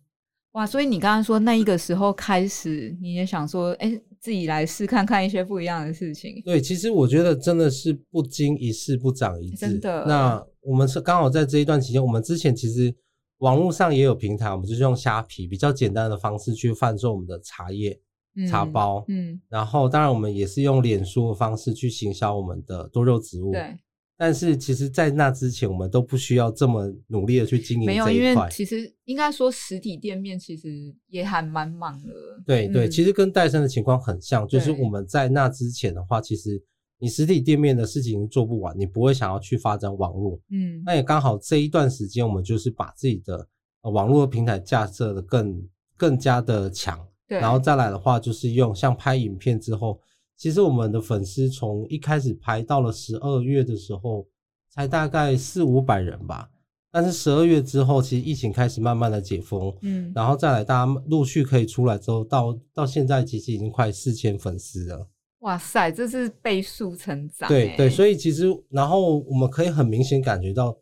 [0.52, 6.40] 哇，所以你刚刚说那一个时候开始，你也想说，哎，自己来试看看一些不一样的事情。
[6.46, 9.56] 对，其实我觉得真的是不经一事不长一智。
[9.56, 12.94] 真的那我们是刚好在这一段期间，我们之前其实
[13.40, 18.00] 网络上也有平台，我们就是用虾皮比较简单的方式去贩售我们的茶叶、
[18.34, 19.04] 嗯茶包。
[19.08, 23.52] 嗯，然后，当然我们也是用脸书的方式去行销我们的多肉植物。。
[23.52, 23.76] 对，
[24.18, 28.35] 但是其实，在那之前，我们都不需要这么努力的去经营没有，因为。
[28.50, 32.09] 其实应该说实体店面其实也还蛮忙的。
[32.46, 36.62] 对对，嗯其实跟戴森的情况很像，就是我们在那之前的话，其实
[36.98, 40.40] 你实体店面的事情做不完，你不会想要去发展网络。
[40.50, 43.46] 嗯，那也刚好这一段时间，我们就是把自己的、
[43.83, 45.62] 呃、网络平台架设的更
[45.94, 50.00] 更加的强，对，然后再来的话，就是用像拍影片之后，
[50.37, 54.27] 其实我们的粉丝从一开始排到了十二月的时候，
[54.68, 56.51] 才大概四五百人吧。
[56.92, 65.07] 但是十二月之后，其实疫情开始慢慢的解封，嗯，然后再来大家陆续可以出来之后，到到现在其实已经快四千粉丝了。
[65.40, 67.55] 哇塞，这是倍数成长欸。
[67.55, 70.75] 对对，所以其实然后我们可以很明显感觉到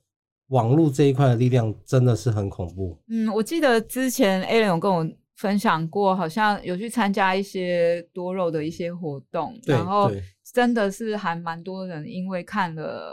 [0.49, 2.97] 网络这一块的力量真的是很恐怖。
[3.09, 5.05] 嗯，我记得之前 a l n 有跟我
[5.37, 10.11] 分享过，好像有去参加一些多肉的一些活动，然后
[10.53, 13.13] 真的是还蛮多人因为看了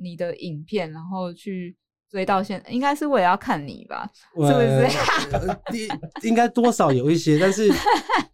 [0.00, 1.74] 你的影片，然后去
[2.10, 4.10] 追到现，应该是我也要看你吧？
[4.34, 4.60] 是不
[5.72, 7.70] 是应该多少有一些，但是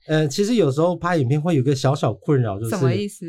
[0.09, 3.25] 呃，其实有时候拍影片会有一个小小困扰，就是什么意思？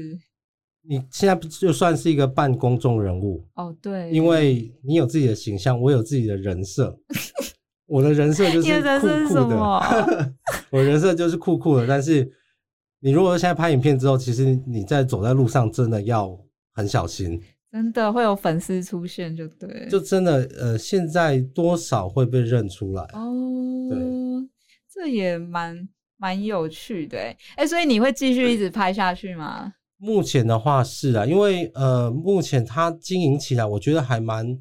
[0.82, 6.98] 你现在就算是一个半公众人物，哦，对，因为你有自己的形象，我有自己的人设。
[7.90, 9.84] 我的人设就是酷酷的么，
[10.70, 11.88] 我人设就是酷酷的。
[11.88, 12.32] 但是
[13.00, 16.38] 你如果现在拍影片之后，其实你在走在路上真的要
[16.74, 23.02] 很小心，真的会有粉丝出现，就对，就真的呃，现在多少会被认出来。
[23.14, 23.30] 哦，
[24.94, 29.74] 这也蛮蛮有趣的哎，哎，所以你会继续一直拍下去吗？
[29.98, 34.58] 目前的话是啊，因为呃，目前它经营起来，我觉得还蛮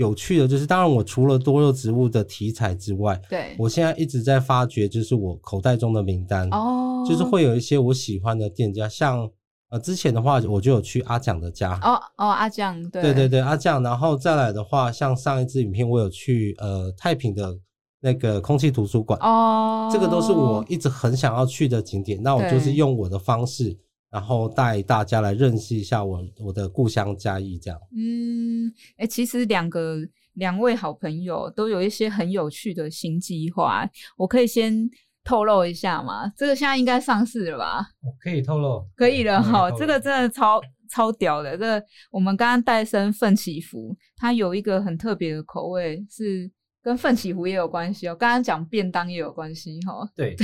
[0.00, 0.48] 有趣的。
[0.48, 9.30] 就是当然，我除了多肉植物的题材之外，对，我现在一直在发掘，就是我口袋中的名单，哦，就是会有一些我喜欢的店家，像
[9.68, 17.56] 呃之前的话，我就有去阿蒋的家，哦哦，阿蒋，对对对对，阿蒋，然后再来的话，像上一支影片，我有去呃太平的
[18.00, 22.20] 那个空气图书馆，哦，这个都是我一直很想要去的景点。
[22.22, 23.76] 那我就是用我的方式，
[24.10, 27.80] 然后带大家来认识一下我我的故乡嘉义，这样。
[27.96, 29.98] 嗯，哎、其实两个
[30.34, 34.88] 两位好朋友都有一些很有趣的新计划，我可以先
[35.22, 36.32] 透露一下吗？
[36.36, 37.86] 这个现在应该上市了吧？
[38.02, 41.52] 我可以透露，可以了哈，这个真的超超屌的。
[41.52, 46.50] 这个我们刚刚戴森奋起福，它有一个很特别的口味，是
[46.82, 48.16] 跟奋起福也有关系哦。
[48.16, 50.10] 刚刚讲便当也有关系哈。
[50.16, 50.34] 对，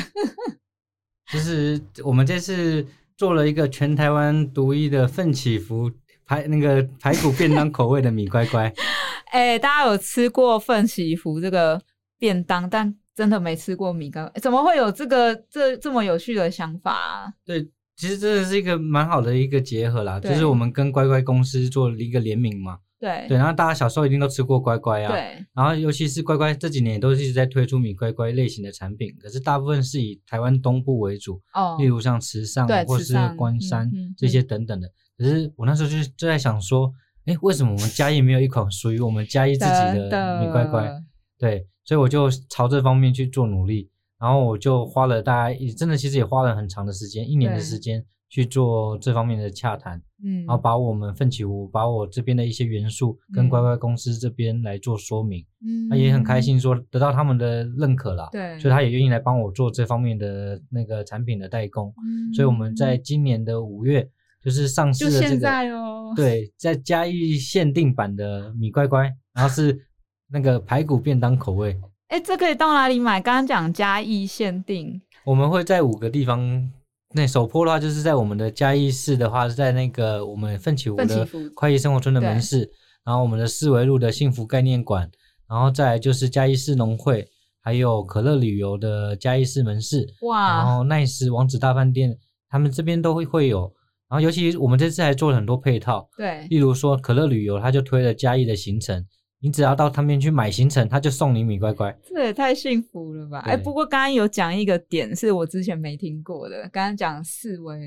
[1.32, 5.90] 就是我们这次做了一个全台湾独一的奋起福
[6.24, 8.72] 排那个排骨便当口味的米乖乖。
[9.32, 11.80] 哎、大家有吃过奋起福这个
[12.18, 17.32] 便当，但真的没吃过米糕，怎么会有这个这这么有趣的想法、啊？
[17.44, 22.78] 对，其实真的是一个蛮好的一个结合啦，就是我们跟乖乖公司做了一个联名嘛。
[23.06, 25.12] 对对，然后大家小时候一定都吃过乖乖啊。。
[25.12, 34.88] 对然后，尤其是乖乖这几年也都一直在推出米乖乖类型的产品，可是大部分是以台湾东部为主，哦例如像池上对或是关山这些等等的。
[35.16, 36.92] 可是我那时候就就在想说，
[37.26, 40.90] 哎，为什么我们嘉义没有一款属于我们嘉义自己的米乖乖？
[41.38, 43.88] 对，所以我就朝这方面去做努力，
[44.18, 55.88] 然后我就花了大概也真的其实也花了很长的时间，一年的时间去做这方面的洽谈，嗯，然后把我们奋起湖，把我这边的一些元素跟嗯乖乖公司这边来做说明，嗯。
[55.88, 62.34] 他也很开，心说得到他们的认可啦，对，所以他也愿意来帮我做这方面的那个产品的代工，嗯。
[62.34, 64.08] 所以我们在今年的五月
[64.42, 69.86] 就是上市了这个，在哦，对，在嘉义限定版的米乖乖，然后是
[70.32, 71.78] 那个排骨便当口味。
[72.08, 73.20] 哎，这可以到哪里买？
[73.20, 76.70] 刚刚讲嘉义限定，我们会在五个地方。
[77.16, 82.70] 那首播的话，就是在我们的嘉义市的话，是在那个我们奋起湖的奋起湖快意生活村的门市，
[83.06, 85.10] 然后我们的四维路的幸福概念馆，
[85.48, 87.26] 然后再来就是嘉义市农会，
[87.62, 92.14] 还有可乐旅游的嘉义市门市，哇然，后奈斯王子大饭店，
[92.50, 93.72] 他们这边都会会有。
[94.08, 99.04] 然后尤其我们这次还做了很多配套，对，例如说可乐旅游，他就推了嘉义的行程，
[99.40, 101.96] 你只要到他们去买行程，他就送你米乖乖。
[102.08, 103.40] 这也太幸福了吧！
[103.40, 107.78] 哎，对不过刚刚有讲一个点是我之前没听过的，刚刚讲四维，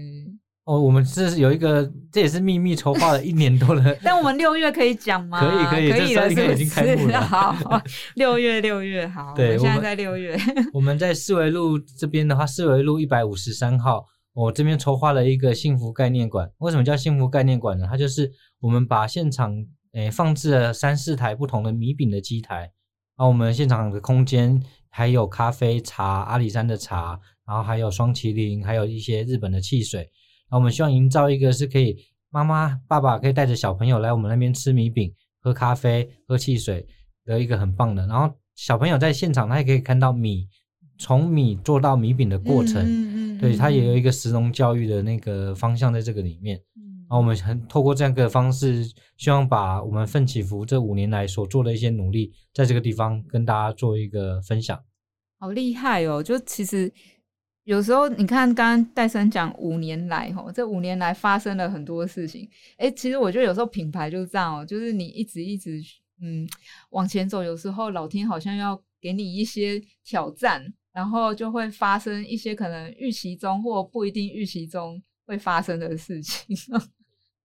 [0.66, 5.40] 哦，我们这是有一个，这也是秘密筹划了一年多了 但我们六月可以讲吗？
[5.42, 7.08] 可以可以可以了，这时候应该是不已经开幕是？
[7.08, 7.82] 了好，
[8.16, 10.38] 六月六月好，我们现在在六月，
[10.72, 16.50] 我们在四维路这边的话，四维路一百五十三号，我这边筹划了一个幸福概念馆。
[16.60, 17.88] 为什么叫幸福概念馆呢？
[17.90, 19.66] 它就是我们把现场
[20.04, 30.02] 诶放置了三四台不同的米饼的机台，然后我们现场的空间还有咖啡、茶、阿里山的茶，然后还有双麒麟，还有一些日本的汽水。
[30.02, 31.98] 然后我们希望营造一个是可以
[32.32, 36.88] 妈妈、爸爸可以带着小朋友来我们那边吃米饼、喝咖啡、喝汽水
[37.26, 38.08] 的一个很棒的。
[38.08, 40.48] 然后小朋友在现场，他也可以看到米
[40.98, 46.60] 从米做到米饼的过程，嗯对，他也有一个，个食农教育的那个方向在这个里面。
[47.10, 48.86] 然后我们很透过这样一个方式，
[49.18, 54.80] 希望把我们奋起福这五年来所做的一些努力，在这个地方跟大家做一个分享。
[55.40, 56.22] 好厉害哦！
[56.22, 56.92] 就其实
[57.64, 62.48] 有时候你看，刚刚戴森讲五年来，吼，这五年来发生了很多事情。
[62.78, 65.82] 哎，其实我觉得有时候品牌就是这样哦，就是你一直一直
[66.22, 66.48] 嗯
[66.92, 76.56] 往前走，有时候老天好像要给你一些挑战，然后就会发生一些可能预期中或不一定预期中会发生的事情。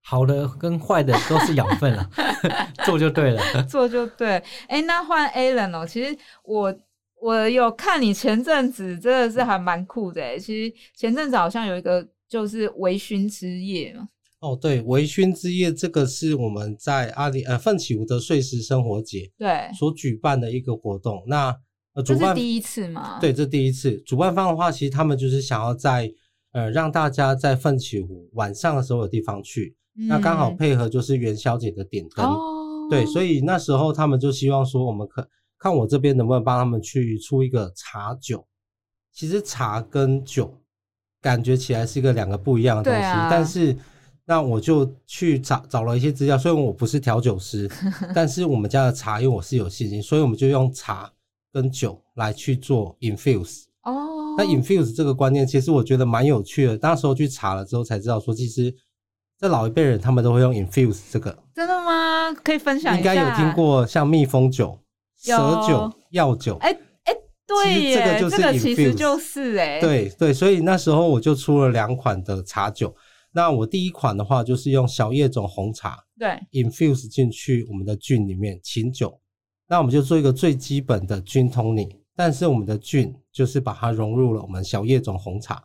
[0.06, 2.10] 好的跟坏的都是养分了，
[2.84, 3.62] 做就对了。
[3.64, 4.42] 做就对。
[4.68, 6.14] 哎，那换 Alan 哦，其实
[6.44, 6.74] 我
[7.22, 10.38] 我有看你前阵子真的是还蛮酷的诶。
[10.38, 14.08] 其实前阵子好像有一个就是微醺之夜嘛，
[14.40, 21.24] 哦，对，微醺之夜这个是我们在阿里呃奋起湖的碎石生活节对，所举办的一个活动。
[21.26, 21.56] 那
[22.04, 23.18] 主办是第一次嘛？
[23.20, 23.96] 对，这第一次。
[24.02, 26.12] 主办方的话，其实他们就是想要在
[26.52, 32.26] 呃让大家在奋起湖晚上的时候有地方去，嗯，那刚好配合就是元宵节的点灯。
[32.26, 35.26] 哦，对，所以以那时候他们就希望说，我们可
[35.58, 38.46] 看我这边能不能帮他们去出一个茶酒。
[39.12, 40.52] 其实茶跟酒
[41.22, 43.76] 感觉起来是一个两个不一样的东西，啊但是
[44.26, 46.36] 那我就去找找了一些资料。
[46.36, 47.70] 虽然我不是调酒师，
[48.14, 51.10] 但是我们家的茶，因为我是有信心，所以我们就用茶
[51.52, 53.64] 跟酒来去做 infuse。
[53.84, 56.78] 哦，那 infuse 这个观念，其实我觉得蛮有趣的。
[56.82, 58.74] 那时候去查了之后才知道说，其实
[59.38, 61.36] 这老一辈人他们都会用 infuse 这个。
[61.54, 62.32] 真的吗？
[62.32, 63.14] 可以分享一下？
[63.14, 63.52] 应该有听。
[63.52, 64.78] 过像蜜蜂酒、
[65.24, 66.56] 有蛇酒、药酒。
[66.60, 66.70] 哎
[67.04, 67.12] 哎，
[67.46, 72.94] 对其实这个，就是这个其实 infuse 就是哎，，对对，所以那时候我就出了两款的茶酒。
[73.32, 79.20] 那我第一款的话就是用小叶种红茶对，infuse 进去我们的菌里面琴酒，
[79.66, 85.64] 那我们就做一个最基本的菌 tonic，但是我们的菌就是把它融入了我们小叶种红茶。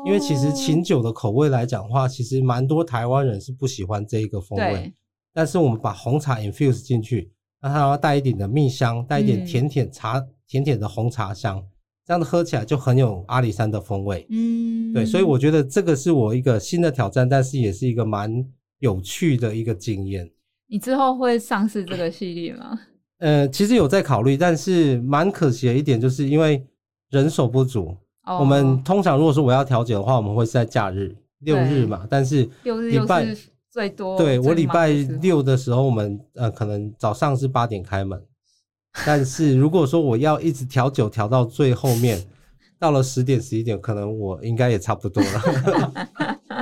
[0.00, 4.94] 哦，因为其实琴酒的口味来讲的话，其实蛮多台湾人是不喜欢这一个风味对，
[5.32, 11.64] 但是我们把红茶 infuse 进去，那它要带一点的蜜香，带一点嗯甜甜茶、甜甜的红茶香，
[12.06, 14.26] 这样子喝起来就很有阿里山的风味。
[14.30, 18.44] 嗯，对，所以我觉得这个是我一个新的挑战，但是也是一个蛮
[18.78, 20.30] 有趣的一个经验。
[20.66, 22.78] 你之后会上市这个系列吗？
[23.18, 26.64] 呃，其实有在考虑，但是蛮可惜的一点，就是因为
[27.10, 27.96] 人手不足。
[28.30, 28.38] 哦。
[28.40, 34.88] 我们通常如果说我要调解的话，我们会是在假日六日嘛，但是六日又礼拜是最多对我礼拜
[35.20, 38.22] 六的时候，我们呃可能早上是八点开门，
[39.06, 42.18] 但是如果说我要一直调酒调到最后面，
[42.78, 46.08] 到了十点十一点，可能我应该也差不多了。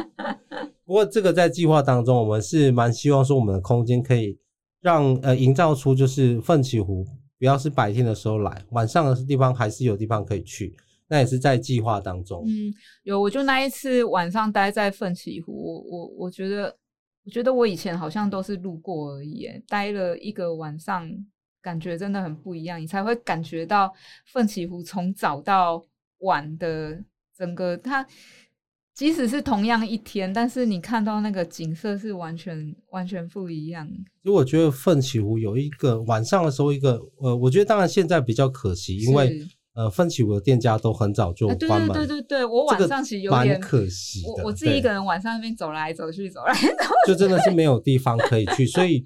[0.84, 4.38] 不过这个在计划当中，我们是蛮希望说我们的空间可以
[4.80, 7.04] 让呃营造出就是奋起湖
[7.38, 10.74] 不要是白天的时候来，晚上的地方还是有地方可以去，
[11.08, 12.44] 那也是在计划当中。
[12.46, 16.76] 嗯，有，我就那一次晚上待在奋起湖，我我我觉得，
[17.24, 21.10] 我觉得我以前好像都是路过而已耶，待了一个晚上，
[21.60, 23.92] 感觉真的很不一样，你才会感觉到
[24.26, 25.84] 奋起湖从早到
[26.18, 27.02] 晚的
[27.36, 28.06] 整个它。
[28.94, 33.86] 即使是同样一天，但是你看到那个景色是完全完全不一样。
[33.86, 39.46] 其实我觉得奋起湖有一个晚上的时候，一个呃，我觉得当然现在比较可惜，因为是
[39.78, 44.42] 呃奋起湖的店家都很早就啊，对对关门，对对对，我晚上其实有点蛮可惜的。
[44.42, 46.66] 我我自己一个人晚上那边走来走去，走来走去。
[47.06, 49.04] 就真的是没有地方可以去， 所以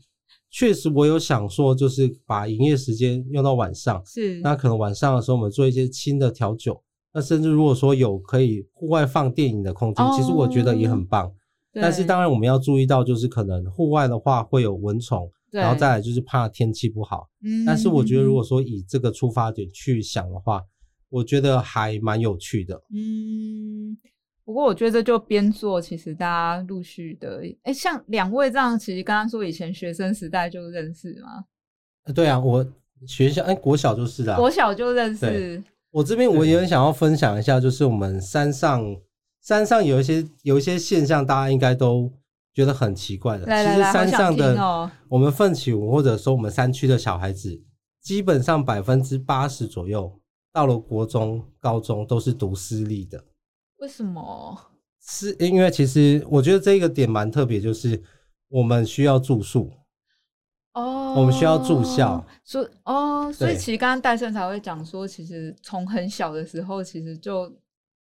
[0.50, 11.30] 确实我有想说，就是把营业时间用到晚上，是，那可能晚上的时候我们做一些轻的调酒，那甚至如果说有可以户外放电影的空间，其实我觉得也很棒。
[11.74, 15.30] 但是当然我们要注意到，就是可能户外的话会有蚊虫，
[15.60, 17.28] 然后再来就是怕天气不好。
[17.44, 18.46] 嗯但是我觉得如果嗯。
[18.46, 20.62] 说以这个出发点去想的话，
[21.08, 22.74] 我觉得还蛮有趣的。
[22.94, 23.96] 嗯，
[24.44, 31.44] 不过我觉得这就边做，其实大家陆续的，哎，像两位这样，其实刚刚说以前学生时代就认识嘛，
[32.04, 32.66] 呃对啊，我
[33.06, 38.84] 学校哎国小就是的啊、国小就认识，我这边我也很想要分享一下，就是我们山上
[39.40, 42.10] 山上有一些有一些现象，大家应该都
[42.52, 43.46] 觉得很奇怪的。
[43.46, 47.62] 来来其实山上的、哦我们奋起湖或者说我们山区的小孩子，
[48.00, 50.20] 基本上百分之八十左右
[50.52, 53.24] 到了国中、高中都是读私立的。
[53.78, 54.58] 为什么？
[55.04, 58.00] 是因为其实我觉得这个点蛮特别，就是
[58.48, 59.68] 我们需要住宿，
[60.74, 67.52] 哦，我们需要住校，所以哦，所以其实刚刚戴胜才会讲说，其实从很小的时候，其实就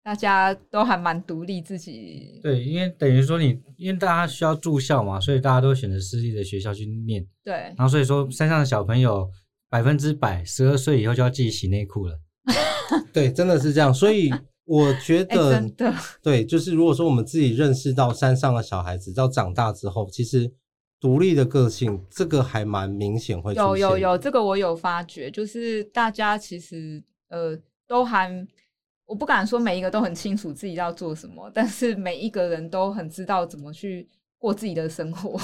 [0.03, 9.29] 大家都还蛮独立自己，对，因为等于说你，因为大家需要住校嘛，所以大家都选择私立的学校去念，对然后所以说山上的小朋友
[9.69, 12.19] 百分之百十二岁以后就要自己洗内裤了。
[13.13, 13.93] 对，真的是这样。
[13.93, 14.33] 所以
[14.65, 20.51] 我觉哎、得，真的，对，就是如果说我们自己认识到山上的小孩子到长大之后，其实
[20.99, 23.65] 独立的个性，这个还蛮明显会出现。
[23.65, 28.29] 有有有，这个我有发觉，就是大家其实呃都还，
[29.11, 34.07] 我不敢说每一个都很清楚自己要做什么，但是每一个人都很知道怎么去
[34.37, 35.37] 过自己的生活。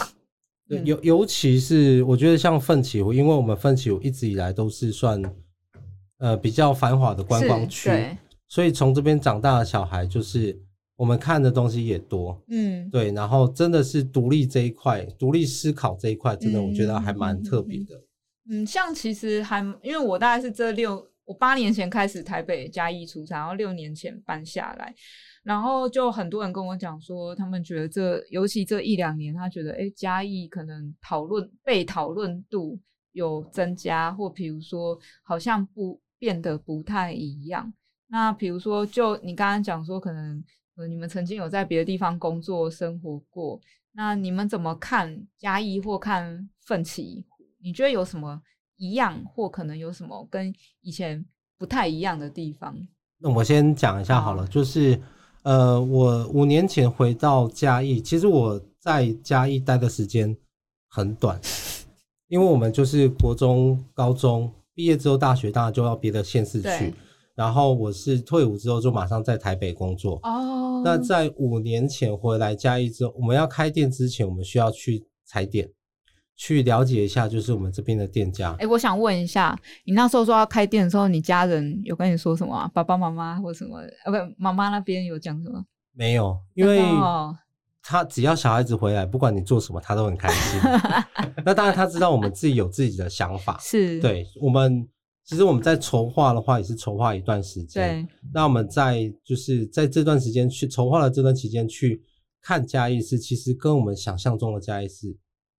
[0.70, 5.22] 对，嗯尤尤其是我觉得像奋起湖，因为我们奋起湖一直以来都是算
[6.20, 7.92] 呃比较繁华的观光区，
[8.48, 10.58] 所以从这边长大的小孩，就是
[10.96, 12.42] 我们看的东西也多。
[12.48, 18.02] 嗯，对，然后真的是独立这一块，独立思考这一块，真的我觉得还蛮嗯特别的。
[18.50, 24.96] 嗯，像其实还因为我大概是这六，我八年前开始台北嘉义出差，然后六年前搬下来，
[25.44, 32.80] 然后就很多人跟我讲说，他们觉得这尤其这一两年，他觉得哎嘉义可能讨论被讨论度
[33.12, 37.74] 有增加，或比如说好像不变得不太一样。
[38.08, 40.42] 那比如说，就你刚刚讲说，可能
[40.78, 43.60] 呃你们曾经有在别的地方工作生活过，
[43.92, 47.26] 那你们怎么看嘉义或看奋起？
[47.60, 48.42] 你觉得有什么
[48.78, 51.26] 一样，或可能有什么跟以前
[51.58, 52.76] 不太一样的地方？
[53.20, 55.00] 那我先讲一下好了，好就是
[55.44, 60.36] 呃，我五年前回到嘉义，其实我在嘉义待的时间
[60.90, 61.40] 很短，
[62.30, 66.94] 因为我们就是国中、高中毕业之后，大学当然就要别的县市去，
[67.34, 70.20] 然后我是退伍之后就马上在台北工作。
[70.24, 75.68] 哦那在五年前回来嘉义之后，我们要开店之前，我们需要去踩点，
[76.38, 78.68] 去了解一下，就是我们这边的店家哎、。
[78.68, 82.72] 我想问一下，你那时候说要开店的时候，你家人有跟你说什么、啊？
[82.74, 83.80] 爸爸妈妈或什么？
[84.06, 85.66] 呃，不，妈妈那边有讲什么？
[85.94, 87.36] 没有，因为哦
[87.82, 90.60] 他只要小孩子回来，不管你做什么，他都很开心。
[91.44, 93.58] 那当然，他知道我们自己有自己的想法。
[93.60, 94.88] 是，对我们，
[95.24, 98.06] 其实我们在筹划的话，也是筹划一段时间。
[98.06, 102.02] 对，那我们在就是在这段时间去筹划的这段期间去
[102.42, 105.16] 看嘉义市，其实跟我们想象中的嘉义市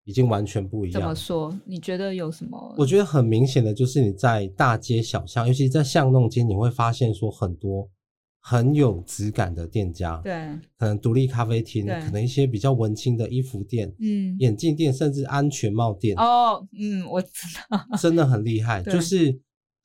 [0.09, 1.14] 已经完全不一样怎么。
[1.14, 1.54] 说？
[1.66, 2.74] 你觉得有什么？
[2.78, 7.86] 我觉得很明显的就是你在大街小巷，尤其在巷弄间，你会发现说很多
[8.40, 10.32] 很有质感的店家，对，
[10.78, 17.28] 可能独立咖啡厅，可能一些比较文青的衣服店、嗯，眼镜店，甚至安全帽店，哦，嗯，我知
[17.68, 18.82] 道，真的很厉害。
[18.90, 19.38] 就是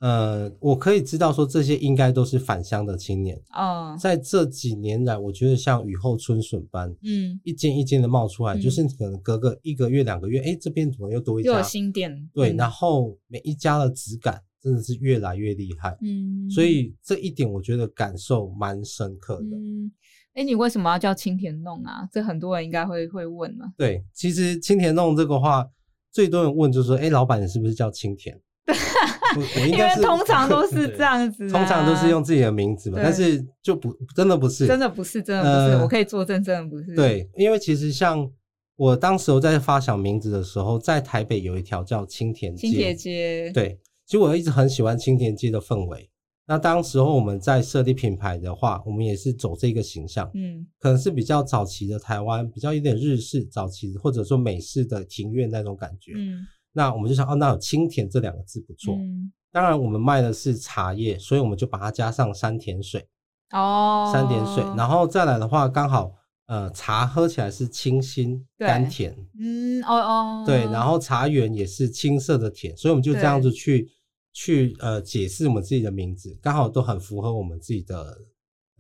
[0.04, 6.94] 呃，我可以知道说这些应该都是返乡的青年，哦，在这几年来，我觉得像雨后春笋般。
[7.04, 11.64] 嗯，一间一间的冒出来，嗯就是可能隔个一个月、两个月，哎，这边怎么又多一家又有？
[11.64, 15.98] 新店，对，嗯然后每一家的质感真的是越来越厉害。
[16.02, 19.56] 嗯，所以这一点我觉得感受蛮深刻的。
[19.56, 19.90] 嗯，
[20.34, 22.06] 哎，你为什么要叫青田弄啊？
[22.12, 23.72] 这很多人应该会会问啊。
[23.78, 25.66] 对，其实青田弄这个话，
[26.12, 28.38] 最多人问就是说，哎，老板你是不是叫青田？
[29.36, 38.30] 我我应因该是为通常都是 对这样子、啊，通常都是用自己的名字嘛，但是就不真的不是，真的不是，真的不是，呃我可以作证，真的不是。，对，因为其实像
[38.76, 46.10] 我当时候在发想名字的时候，在台北有一条叫青田街，青田街，，对，其实我一直很喜欢青田街的氛围。
[46.46, 56.12] 那当时候我们在设立品牌的话，我们也是走这个形象，嗯可能是比较早期的台湾，比较有点日式早期或者说美式的庭院那种感觉。
[56.18, 58.96] 嗯那我们就想，哦，那有清甜这两个字不错。
[58.96, 63.08] 嗯，当然，我们卖的是茶叶，所以我们就把它加上山田水，
[63.52, 64.64] 哦，山田水。
[64.76, 66.12] 然后再来的话，刚好
[66.48, 73.88] 呃茶喝起来是清新甘甜，嗯哦哦，对，然后茶园也是青色的甜，所以我们就这样子去
[74.34, 78.18] 去呃解释我们自己的名字，刚好都很符合我们自己的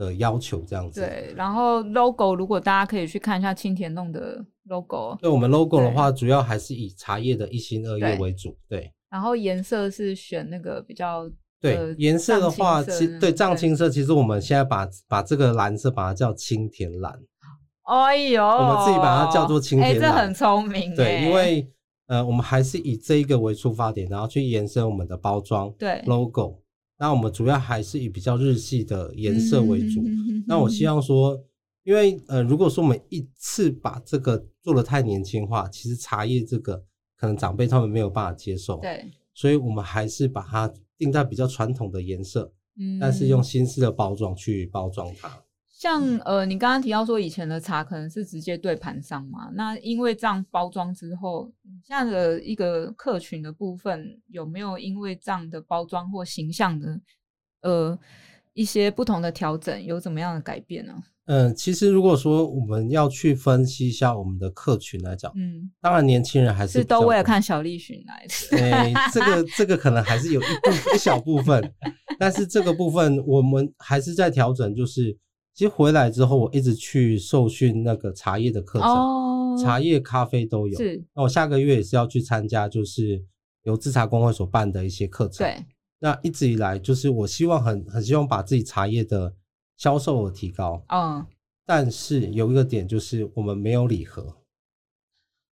[0.03, 1.01] 的要求，这样子。
[1.01, 8.55] 对，然后 logo 如果大家可以去看一下青田弄的 logo，对我们 logo 的话，主要还是以茶叶的一心二叶为主。
[8.67, 11.29] 对然后颜色是选那个比较
[11.61, 17.17] 对呃，颜色的话，其对藏青色，其实我们现在把把这个蓝色把它叫青田蓝。
[17.83, 21.69] 哎呦，我们自己把它叫做青田哎，这蓝很聪明，对，哎因为
[22.07, 26.62] 呃，我们还是以这一个为出发点，然后去延伸我们的包装对 logo。
[27.03, 30.01] 那我们主要还是以比较日系的颜色为主。
[30.07, 31.37] 嗯那我希望说，
[31.83, 36.81] 因为呃，如果说我们一次把这个做的太年轻化，其实茶叶这个
[37.17, 45.43] 可能长辈他们没有办法接受。，对，所以我们还是把它定在比较传统的颜色，嗯但是用新式的包装去包装它。
[45.84, 51.51] 像呃，你刚刚提到说以前的茶可能是直接对盘上嘛，那因为这样包装之后，
[51.86, 57.01] 现在的一个客群的部分有没有因为这样的包装或形象的
[57.63, 57.99] 呃
[58.53, 60.93] 一些不同的调整，有怎么样的改变呢？
[61.25, 68.57] 嗯，其实如果说我们要去分析一下我们的客群来讲，嗯，当然年轻人还是是都为了看小栗旬来的。
[68.57, 71.73] 诶、这个这个可能还是有一部一小部分，
[72.17, 74.73] 但是这个部分我们还是在调整。
[74.73, 75.17] 就是
[75.53, 80.77] 其实回来之后，我一直去受训那个茶叶的课程，哦，茶叶、咖啡都有。
[80.77, 83.23] 是，那我下个月也是要去参加，就是
[83.63, 85.63] 由制茶工会所办的一些课程。，对，
[85.99, 89.31] 那一直以来就是我希望很很希望把自己茶叶的
[89.77, 91.23] 销售额提高，嗯，
[91.65, 94.35] 但是有一个点就是我们没有礼盒。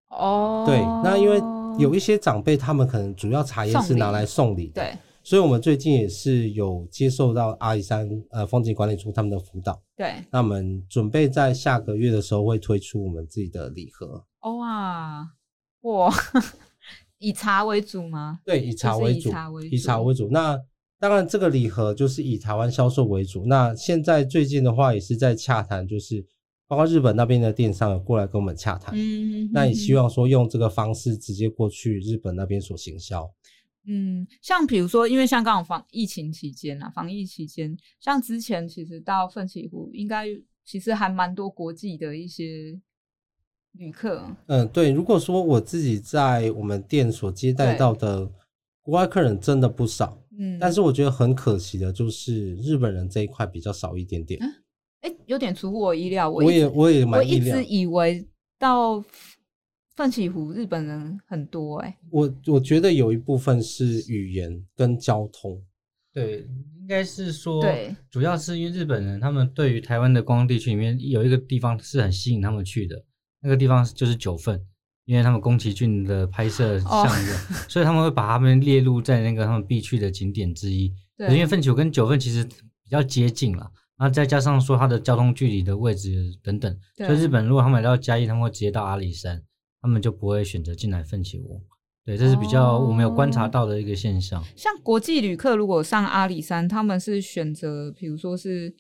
[0.10, 1.42] 哦，对，那因为
[1.80, 4.82] 有一些长辈他们可能主要茶叶是拿来送礼的。
[4.82, 4.98] 对
[5.28, 15.28] 所以，我们最近也是有接受到阿里山呃风景管理处他们的辅导，对，那我们准备在下个月的时候会推出我们自己的礼盒，哦哇，
[15.82, 16.14] 哇，
[17.20, 18.40] 以茶为主吗？
[18.46, 20.30] 对，以茶就是以为主，茶为以茶主为主。
[20.32, 20.58] 那
[20.98, 23.46] 当然，这个礼盒就是以台湾销售为主。
[23.48, 26.26] 那现在最近的话，也是在洽谈，就是
[26.70, 33.30] 包括日本那边的电商有过来跟我们洽谈，嗯，那也希望说用这个方式直接过去日本那边所行销。
[33.88, 40.28] 嗯，像比如说，因为像刚好防疫情期间啊，防疫期间，像之前其实到奋起湖，应该
[40.66, 42.80] 其实还蛮多国际的一些
[43.74, 44.92] 旅客，嗯，对。
[44.92, 48.30] 如果说我自己在我们店所接待到的
[48.82, 54.40] 国外客人真的不少，嗯，但是我觉得很可惜的就是日本人这一块比较少一点点。
[55.02, 58.28] 哎，有点出乎我意料，我我也我也我一直，以为
[58.58, 59.04] 到
[59.98, 65.60] 奋起湖日本人很多、哎，我我觉得有一部分是语言跟交通。
[66.14, 66.48] 对，
[66.80, 73.04] 应该是说，对，主要是因为日本人他们对于台湾的观光地区里面有一个地方是很吸引他们去的，
[73.42, 74.64] 那个地方就是九份，
[75.06, 77.32] 因为他们宫崎骏的拍摄哦项目，
[77.68, 80.94] 所以他们会把他们列入在那个他们必去的景点之一。
[81.18, 89.44] 对因为奋起湖跟九份其实比较接近了，然后再加上说它的交通距离的位置等等，所以日本如果他们来到嘉义，他们会直接到阿里山，
[89.88, 91.62] 他们就不会选择进来奋起湖。
[92.04, 94.44] 对，这是比较我们有观察到的一个现象。
[94.54, 98.76] 像国际旅客如果上阿里山，他们是选择，比如说是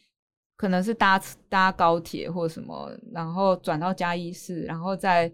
[0.57, 5.27] 可能是搭搭高铁或什么，然后转到嘉义市，然后再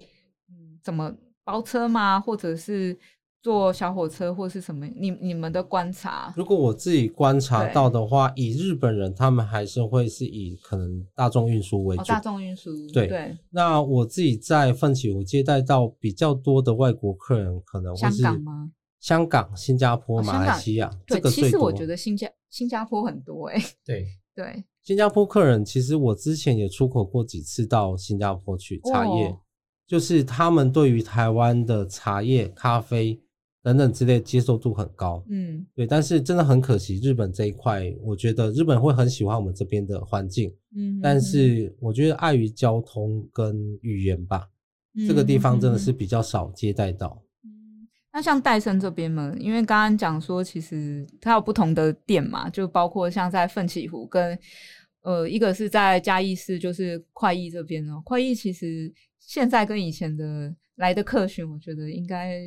[0.48, 1.12] 嗯怎么
[1.44, 2.20] 包车吗？
[2.20, 2.96] 或者是
[3.44, 4.88] 坐小火车，或是什么？
[4.96, 6.34] 你你们的观察？
[6.38, 12.04] 如果我自己观察到的话，以日本人，他们还是会是以可能大众运输为主。
[12.06, 13.38] 大众运输，对对。
[13.50, 18.72] 那我自己在奋起，我接待到比较多的外国客人，可能会是香港吗？
[19.02, 23.62] 香港、新加坡、马来西亚，这个其实我觉得新加新加坡很多哎。
[23.84, 29.38] 对 对，新加坡客人其实我之前也出口过几次到新加坡去茶叶，
[29.86, 33.20] 就是他们对于台湾的茶叶、咖啡。
[33.64, 44.50] 等等之类接受度很高，嗯，对，但是真的很可惜，日本这一块，我觉得日本会很喜欢我们这边的环境，嗯，但是我觉得碍于交通跟语言吧，
[45.08, 47.24] 这个地方真的是比较少接待到。
[47.46, 54.38] 嗯，那像戴森这边嘛，因为刚刚讲说，其实它有不同的店嘛，就包括像在奋起湖跟
[55.04, 62.42] 呃一个是在嘉义市，就是快意这边哦，快意其实现在跟以前的来的客群，我觉得应该。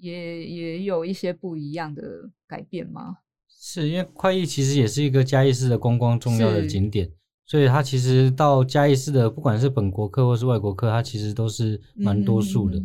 [0.00, 2.02] 也也有一些不一样的
[2.46, 3.18] 改变吗？
[3.48, 7.10] 是因为快意其实也是一个嘉义市的观光重要的景点，
[7.46, 12.80] 所以它其实到嘉义市的不管是本国客或是外国客，它其实都是蛮多数的。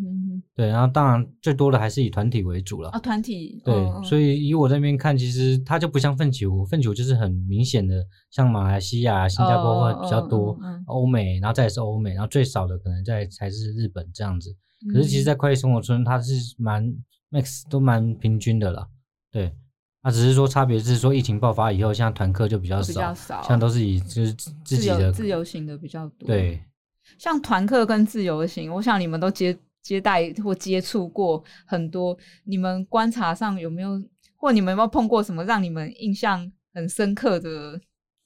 [0.53, 2.89] 对，然后当然最多的还是以团体为主了。
[2.89, 3.61] 啊，团体。
[3.65, 10.57] 对，所以以我这边看，其实它就不像奋起湖，奋起湖就是很明显的，像马来西亚、新加坡会比较多，
[10.87, 14.55] 欧美，然后再是欧美，然后最少的可能在才是日本这样子。
[14.93, 16.95] 可是其实，在快乐生活村，它是蛮
[17.31, 18.87] max 都蛮平均的了，
[19.31, 19.51] 对，
[20.03, 26.63] 那只是说差别是说疫情爆发以后，像团客就比较少，比较少，像都是以就是自己的自由行的比较多，对，
[27.17, 33.99] 像团客跟自由行，我想你们都接接待或接触过很多，你们观察上有没有，
[34.35, 37.81] 或你们有没有碰过什么让你们印象很深刻的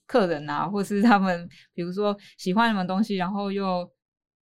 [0.06, 3.90] 客人啊，或是他们比如说喜欢你们东西，然后又。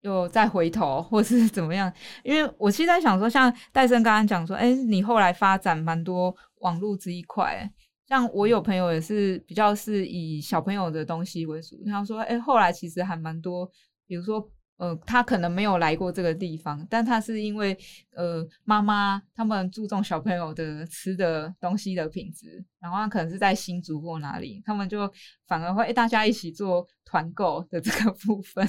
[0.08, 1.92] 就再回头，或是怎么样？
[2.24, 7.70] 因为我其实在想说，像戴森刚刚讲说，哎，你后来发展蛮多网络这一块，
[8.08, 11.76] 像我有朋友也是比较是以小朋友的东西为主。
[11.86, 13.70] 他说，哎，后来其实还蛮多，
[14.08, 17.78] 比如说，呃，他可能没有来过这个地方，但他是因为，
[18.16, 25.12] 呃，妈妈他们注重小朋友的吃的东西的品质，然后他可能是在新竹或哪里，他们就
[25.48, 28.66] 反而会大家一起做团购的这个部分。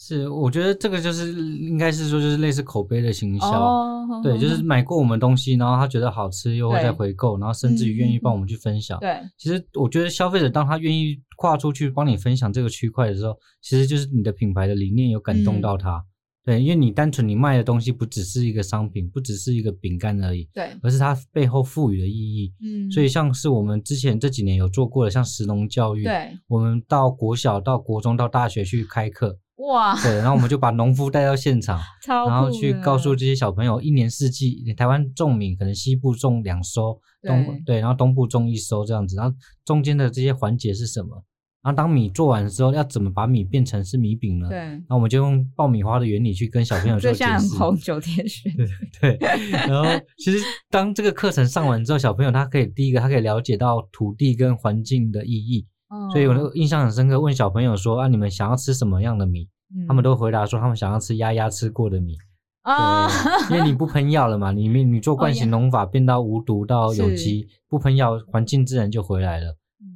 [0.00, 8.96] 是，我觉得这个就是应该是说，就是类似口碑的行销，对，就是买过我们东西，然后他觉得好吃，又会再回购，然后甚至于愿意帮我们去分享。
[9.00, 16.04] 对，其实我觉得消费者当他愿意跨出去帮你分享这个区块的时候，其实就是你的品牌的理念有感动到他。
[16.44, 22.54] 对，因为你单纯你卖的东西不只是一个商品，不只是一个饼干而已，对，而是它背后赋予的意义。
[22.62, 29.36] 嗯，所以像是我们之前这几年有做过的，像石农教育，对，我们到国小、到国中、到大学去开课。
[29.58, 41.24] 哇，对，然后我们就把农夫带到现场， 然后去告诉这些小朋友，一年四季台湾种米，可能西部种两收，东对，然后东部种一收这样子，然后中间的这些环节是什么？
[41.60, 44.48] 然后当米做完之后，要怎么把米变成是米饼呢？
[44.48, 47.26] 对，那我们就用爆米花的原理去跟小朋友 说解
[48.28, 48.48] 释。
[49.00, 49.18] 对，
[49.66, 49.84] 然后
[50.18, 50.38] 其实
[50.70, 55.66] 当这个课程上完之后，小朋友他可以第一个他可以了解到土地跟环境的意义。
[56.12, 57.18] 所以，我那个印象很深刻。
[57.20, 59.48] 问小朋友说：“啊，你们想要吃什么样的米？”
[59.86, 62.16] 他们都回答说：“他们想要吃丫丫吃过的米。”
[62.62, 63.08] 啊，
[63.50, 69.46] 因为你不 喷药了嘛，你你做惯性农法变到无毒到有机，不喷药，环境自然就回来了。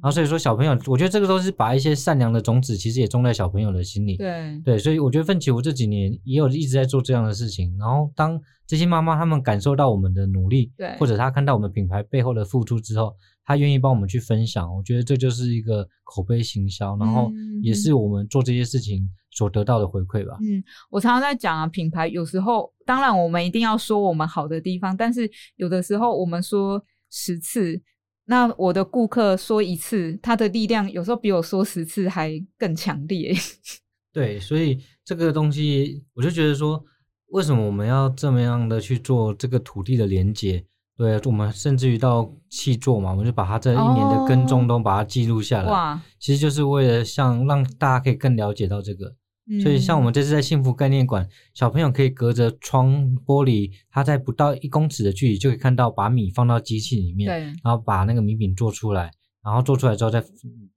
[0.01, 4.17] 然后所以说，小朋友，我觉得这个都是把一些善良的种子，其实也种在小朋友的心里。
[4.17, 7.77] 对对，所以我觉得奋起湖这几年也有一直在做这样的事情。
[7.77, 13.15] 然后当这些妈妈他们感受到我们的努力，对，或者他看到我们品牌背后的付出之后。
[13.45, 17.31] 他愿意帮我们去分享，我觉得这就是一个口碑行销，然后
[17.61, 20.37] 也是我们做这些事情所得到的回馈吧。
[20.41, 27.81] 嗯，我常常在讲啊，品牌有时候当然我们一定要说我们好的地方，但是有的时候我们说十次，
[28.25, 33.33] 那我的顾客说一次，他的力量有时候比我说十次还更强烈。
[34.13, 36.81] 对，所以这个东西我就觉得说，
[37.27, 40.63] 为什么我们要这么样的去做这个土地的连接？
[40.95, 45.71] 对，我们甚至于到气作嘛，我们就把它这一年的耕种都把它记录下来。
[45.71, 49.15] 哇，其实就是为了像让大家可以更了解到这个。
[49.61, 52.93] 所以像我们这次在幸福概念馆，小朋友可以隔着窗
[53.25, 57.27] 玻璃，他在不到一公尺的距离就可以看到把米放到机器里面，
[57.61, 59.11] 然后把那个米饼做出来，
[59.43, 60.21] 然后做出来之后再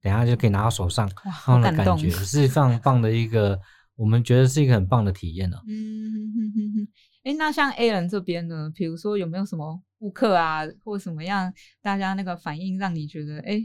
[0.01, 1.09] 等下就可以拿到手上，
[1.47, 3.57] 那种感觉是非常棒的一个，
[3.95, 5.57] 我们觉得是一个很棒的体验呢。
[5.65, 6.87] 嗯，
[7.27, 9.81] 哎，那像 A 人这边呢，比如说有没有什么？
[9.99, 11.51] 顾客啊，或什么样，
[11.81, 13.59] 大家那个反应让你觉得哎，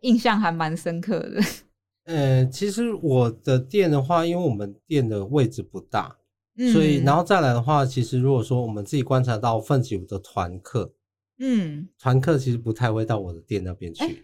[0.00, 1.40] 印象还蛮深刻的。
[2.06, 6.16] 呃，其实我的店的话，因为我们店的位置不大，
[6.56, 10.92] 嗯所以然后再来的话，其实如果说我们自己观察到奋起舞的团客，
[11.38, 14.04] 嗯团客其实不太会到我的店那边去。
[14.04, 14.14] 哎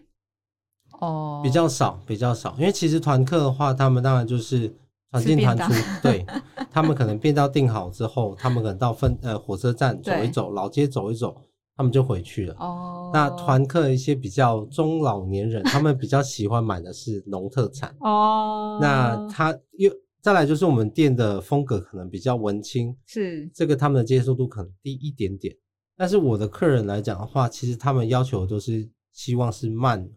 [0.99, 4.73] 哦，比较少，比较少，因为其实团客的话，他们当然就是
[5.21, 6.25] 团进团出，对
[6.71, 11.41] 他们可能便当订好之后，他们可能到分呃火车站走一走，老街走一走，
[11.75, 12.55] 他们就回去了。
[12.59, 17.95] 哦，那团客一些比较中老年人，他们比较喜欢买的是农特产。
[17.99, 19.91] 哦，那他又
[20.21, 25.55] 再来就是我们店的风格可能比较文青，是这个他们的接受度可能低一点点。
[25.97, 30.09] 但是我的客人来讲的话，其实他们要求都是希望是慢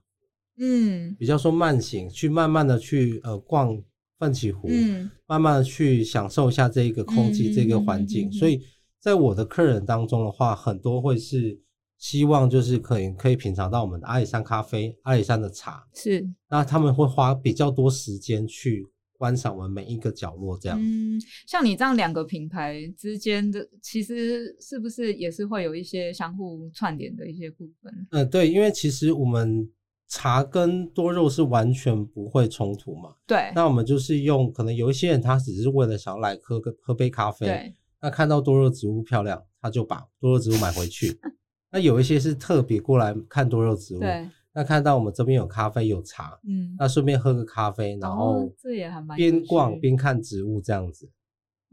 [0.58, 3.80] 嗯比较说慢行，去慢慢的去呃逛
[4.18, 8.30] 奋起湖，嗯慢慢的去享受一下这一个空气、嗯这个环境。
[8.32, 8.60] 所以
[9.00, 11.58] 在我的客人当中的话，很多会是
[11.98, 18.84] 希望就是可以可以品尝到我们的阿里山咖啡、阿里山的茶，是那他们会花比较多时间去
[19.16, 20.78] 观赏我们每一个角落，这样。
[20.80, 27.92] 嗯，像你这样两个品牌之间的，其实是不是也是会有一些相互串联的一些部分？
[28.10, 29.68] 嗯、对，因为其实我们
[30.08, 33.14] 茶跟多肉是完全不会冲突嘛。
[33.26, 41.20] 对那我们就是用，可能有一些人他只是为了想要来喝个喝杯咖啡，对，那看到多肉植物漂亮，他就把多肉植物买回去。
[41.70, 51.10] 那有一些是特别过来看多肉植物，对，那看到我们这边有咖啡有茶，嗯，那顺便喝个咖啡，然后哦这也还蛮有边逛趣边看植物这样子。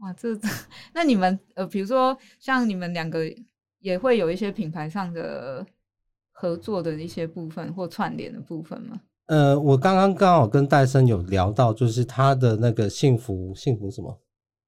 [0.00, 0.38] 哇，这
[0.92, 3.24] 那你们呃，比如说像你们两个
[3.78, 5.66] 也会有一些品牌上的
[6.38, 9.00] 合作的一些部分或串联的部分吗？
[9.26, 14.20] 呃，我刚刚刚好跟戴森有聊到，就是他的那个幸福幸福什么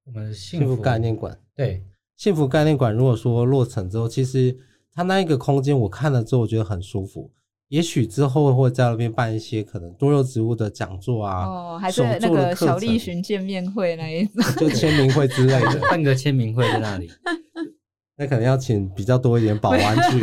[0.05, 1.83] 我们幸幸福概念馆，对，
[2.17, 4.57] 幸福概念馆如果说落成之后，其实
[4.93, 7.31] 它那一个空间我看了之后，我觉得很舒服。
[7.69, 14.43] 也许之后会在那边办一些可能多肉植物的讲座啊，哦，还是那个小栗旬见面会那一种？
[14.57, 17.07] 就签名会之类的， 办个签名会在那里。
[18.19, 20.19] 那可能要请比较多一点保安去。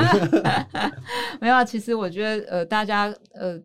[1.40, 3.58] 没有啊，其实我觉得呃，大家呃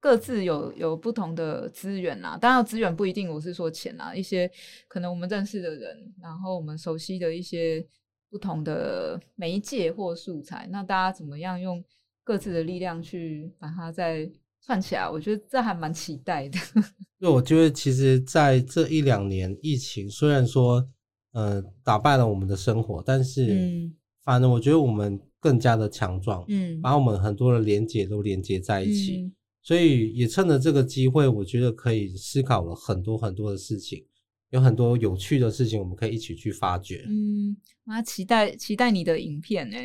[0.00, 2.38] 各自有有不同的资源啦。
[2.40, 4.50] 当然，资源不一定我是说钱啦，一些
[4.88, 7.86] 可能我们认识的人，然后我们熟悉的一些
[8.30, 11.84] 不同的媒介或素材，那大家怎么样用
[12.22, 14.26] 各自的力量去把它再
[14.64, 15.06] 串起来？
[15.08, 16.58] 我觉得这还蛮期待的。
[17.20, 20.86] 对，我觉得其实在这一两年疫情，虽然说
[21.34, 29.18] 呃打败了我们的生活，但是嗯反正我觉得我们更加的强壮，嗯把我们很多的连接都连接在一起。
[29.18, 29.32] 嗯
[29.66, 34.04] 所以也趁着这个机会，我觉得可以思考了很多很多的事情，
[34.50, 37.02] 有很多有趣的事情，我们可以一起去发掘。
[37.08, 37.56] 嗯，
[37.86, 39.76] 我要期待期待你的影片呢、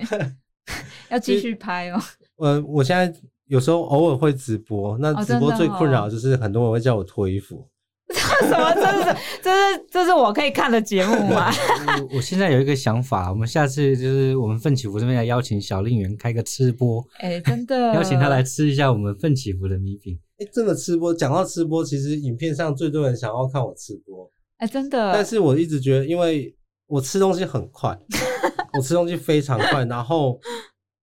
[1.10, 2.02] 要继续拍哦。
[2.43, 7.66] 呃，我现在有时候偶尔会直播，那哦直播最困扰哦就是很多人会叫我脱衣服。
[8.41, 8.74] 什么？
[8.74, 11.51] 这是这是这是我可以看的节目吗？
[12.12, 20.18] 我我现在有一个想法，我们下次就是我们奋起湖这边来邀请小令员开个吃播，哎、真的 邀请他来吃一下我们奋起湖的米饼。
[20.39, 25.14] 哎，这个吃播，讲到吃播，其实影片上最多人想要看我吃播，哎、真的。
[25.14, 26.55] 但是我一直觉得，因为
[26.88, 27.95] 我吃东西很快，
[28.78, 30.39] 我吃东西非常快，然后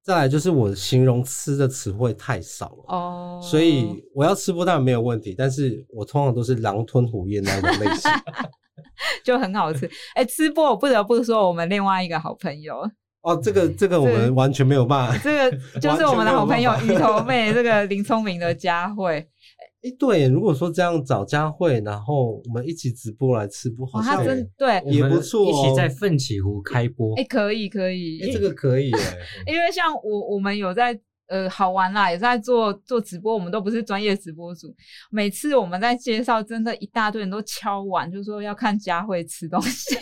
[0.07, 2.85] 再来就是我形容吃的词汇太少了。
[2.87, 8.09] 哦，所以我要吃播当然没有问题，但是我通常都是狼吞虎咽那种类型。
[9.25, 9.91] 就很好吃。
[10.15, 12.89] 哎、吃播我不得不说，我们另外一个好朋友，
[13.23, 15.19] 哦，这个 这个我们完全没有办法。
[15.19, 19.27] 这个就是我们的好朋友鱼头妹，这个林聪明的佳慧，
[19.87, 27.23] 哎，对，如果说这样找佳慧，然后我们一起直播来吃播，好他真对，也不错哦一起在奋起湖开播哎、。
[27.23, 28.99] 可以可以，哎这个可以耶。
[29.47, 34.75] 因为 像我我们有在呃好玩啦，有在做做直播，我们都不是专业直播主。
[35.11, 39.95] 每次我们在介绍，真的一大堆人都敲碗，就说要看佳慧吃东西，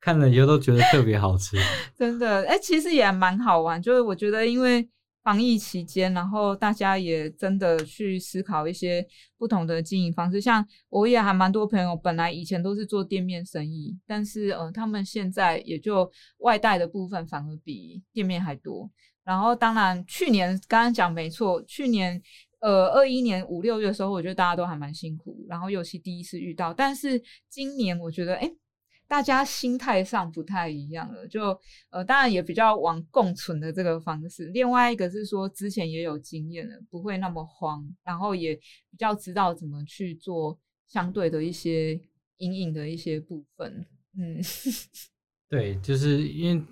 [0.00, 1.56] 看了以后都觉得特别好吃。
[1.96, 3.80] 真的，哎、其实也蛮好玩。
[3.80, 4.88] 就是我觉得，因为
[5.28, 9.06] 防疫期间，然后大家也真的去思考一些
[9.36, 10.40] 不同的经营方式。
[10.40, 18.90] 像我也还蛮多朋友，本来以前都是做店面生意，但是呃，他们现在也就外带的部分反而比店面还多。
[19.22, 22.18] 然后当然，去年刚刚讲没错，去年
[22.60, 28.50] 呃二一年五六月的时候，我觉得大家都还蛮辛苦，然后尤其第一次遇到，但是今年我觉得哎。
[29.08, 34.44] 大家心态上不太一样了，就呃，当然也比较往共存的这个方式。
[34.48, 41.98] 另外一个是说，之前也有经验了，不会那么慌，然后也比较知道怎么去做相对的一些
[42.36, 43.86] 阴影的一些部分。
[44.18, 44.38] 嗯，
[45.48, 46.62] 对，就是因为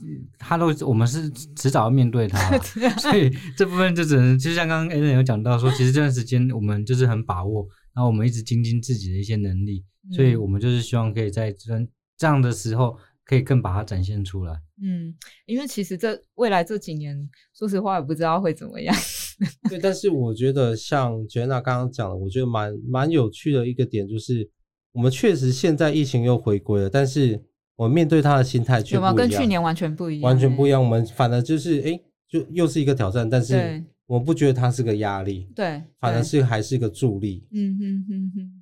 [0.00, 2.58] 嗯他都我们是迟早要面对他，
[3.00, 11.86] 所以这部分就只能就像刚刚 a n 有讲到说，其实这段时间我们就是很把握，然后我们一直精进自己的一些能力，所以嗯我们就是希望可以在这段
[12.16, 14.54] 这样的时候可以更把它展现出来。
[14.82, 15.14] 嗯，
[15.46, 18.94] 因为其实这未来这几年，说实话也不知道会怎么样。
[19.68, 24.48] 对，但是我觉得像 Jenna 刚刚讲的，我觉得蛮蛮有趣的一个点就是，
[24.92, 27.42] 我们确实现在疫情又回归了，但是
[27.76, 30.30] 我们面对它的心态却有没有跟去年完全不一样？
[30.30, 30.82] 完全不一样。
[30.82, 37.46] 我们反而就是哎，就又是一个挑战，但是我不觉得它是个压力，对，反而是还是一个助力。
[37.52, 38.57] 嗯哼哼哼。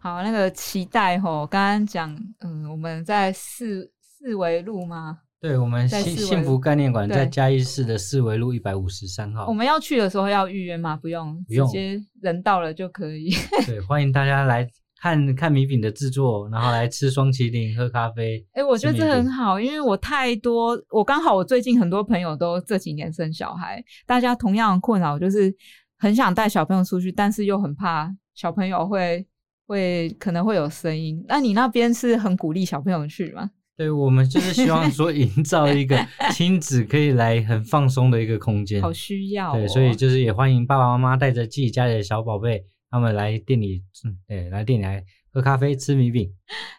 [0.00, 5.18] 好，那个期待吼，刚刚讲，嗯，我们在四四维路吗？
[5.40, 9.46] 对，我们幸幸福概念馆在嘉义市的四维路一百五十三号。
[9.46, 10.96] 我们要去的时候要预约吗？
[10.96, 13.30] 不用，不用，直接人到了就可以。
[13.66, 14.68] 对，欢迎大家来
[15.00, 18.44] 看 看米饼的制作，然后来吃双麒麟，喝咖啡。
[18.52, 25.52] 哎，我觉得这很好，因为我太多，我刚好我最近很多朋友都这几年生小孩，大家同样的困扰就是
[25.98, 29.24] 很想带小朋友出去，但是又很怕小朋友会
[29.68, 31.22] 会可能会有声音。
[31.28, 33.50] 那你那边是很鼓励小朋友去吗？
[33.76, 35.96] 对，我们就是希望说营造一个
[36.34, 39.52] 亲子可以来很放松的一个空间，好需要。
[39.52, 43.84] 对，所以就是也欢迎爸爸妈妈带着自己家里的小宝贝，他们来店里，
[44.26, 46.28] 对，来店里来喝咖啡、吃米饼。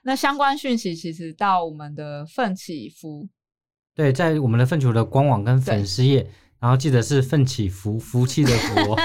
[0.03, 3.29] 那相关讯息其实到我们的奋起服，
[3.95, 6.29] 对，在我们的奋起福的官网跟粉丝页，
[6.59, 8.97] 然后记得是奋起福，福气的福，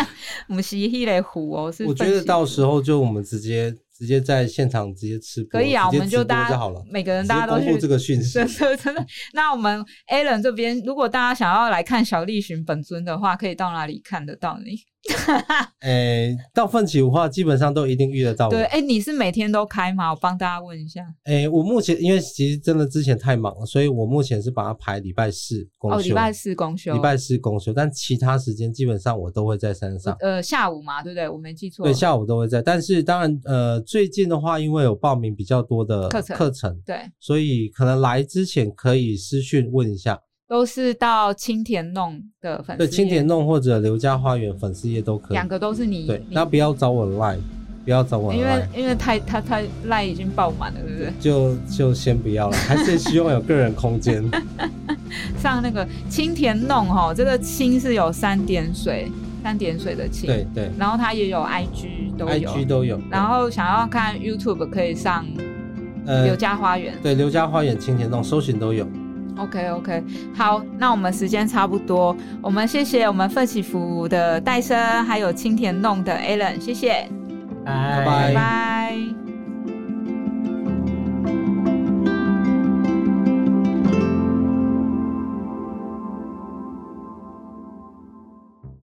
[0.49, 1.71] 我们是一类福哦。
[1.73, 3.75] 是， 我觉得到时候就我们直接。
[3.97, 9.07] 直接在现场直接吃可以啊，我们就大家每个人大家都去这个讯息，真的真的。
[9.35, 9.81] 那我们
[10.13, 14.73] Alan 这边，如果大家想要来看小栗旬本尊的话，可以到哪里看得到你？
[15.81, 18.49] 诶，到奋起的话，基本上都一定遇得到。
[18.49, 20.11] 对，哎，你是每天都开吗？
[20.11, 21.07] 我帮大家问一下。
[21.25, 25.97] 诶，我目前因为其实真的之前太忙了，所以我目前是把它排礼拜四公休。
[25.97, 26.95] 哦，礼拜四公休。
[26.95, 30.17] 礼拜四公休，但其他时间基本上我都会在山上。
[30.21, 31.29] 呃，下午嘛，对不对？
[31.29, 31.85] 我没记错。
[31.85, 32.63] 对，下午都会在。
[32.63, 40.19] 但是当然，呃，最近的话，因为有报名比较多的课程，课程对，所以可能来之前可以私讯问一下。
[40.47, 47.39] 都是到青田弄的粉丝对青田弄或者刘家花园粉丝页都可以，两个都是你对，那不要找我赖，
[47.85, 51.13] 不要找我赖，因为因为太他他赖已经爆满了，对不对？
[51.19, 54.23] 就就先不要了，还是希望有个人空间。
[55.39, 59.11] 上那个青田弄哈，这个青是有三点水，
[59.43, 60.71] 三点水的青，对对。
[60.79, 63.01] 然后它也有 IG 都有，IG 都有。
[63.11, 65.25] 然后想要看 YouTube 可以上
[66.05, 68.87] 呃刘家花园，对刘家花园青田弄搜寻都有。
[69.37, 70.05] OK OK，
[70.37, 77.09] 好，那我们时间差不多，我们谢谢我们奋起服务的戴森，还有青田弄的 Alan，谢谢，
[77.65, 79.24] 拜拜。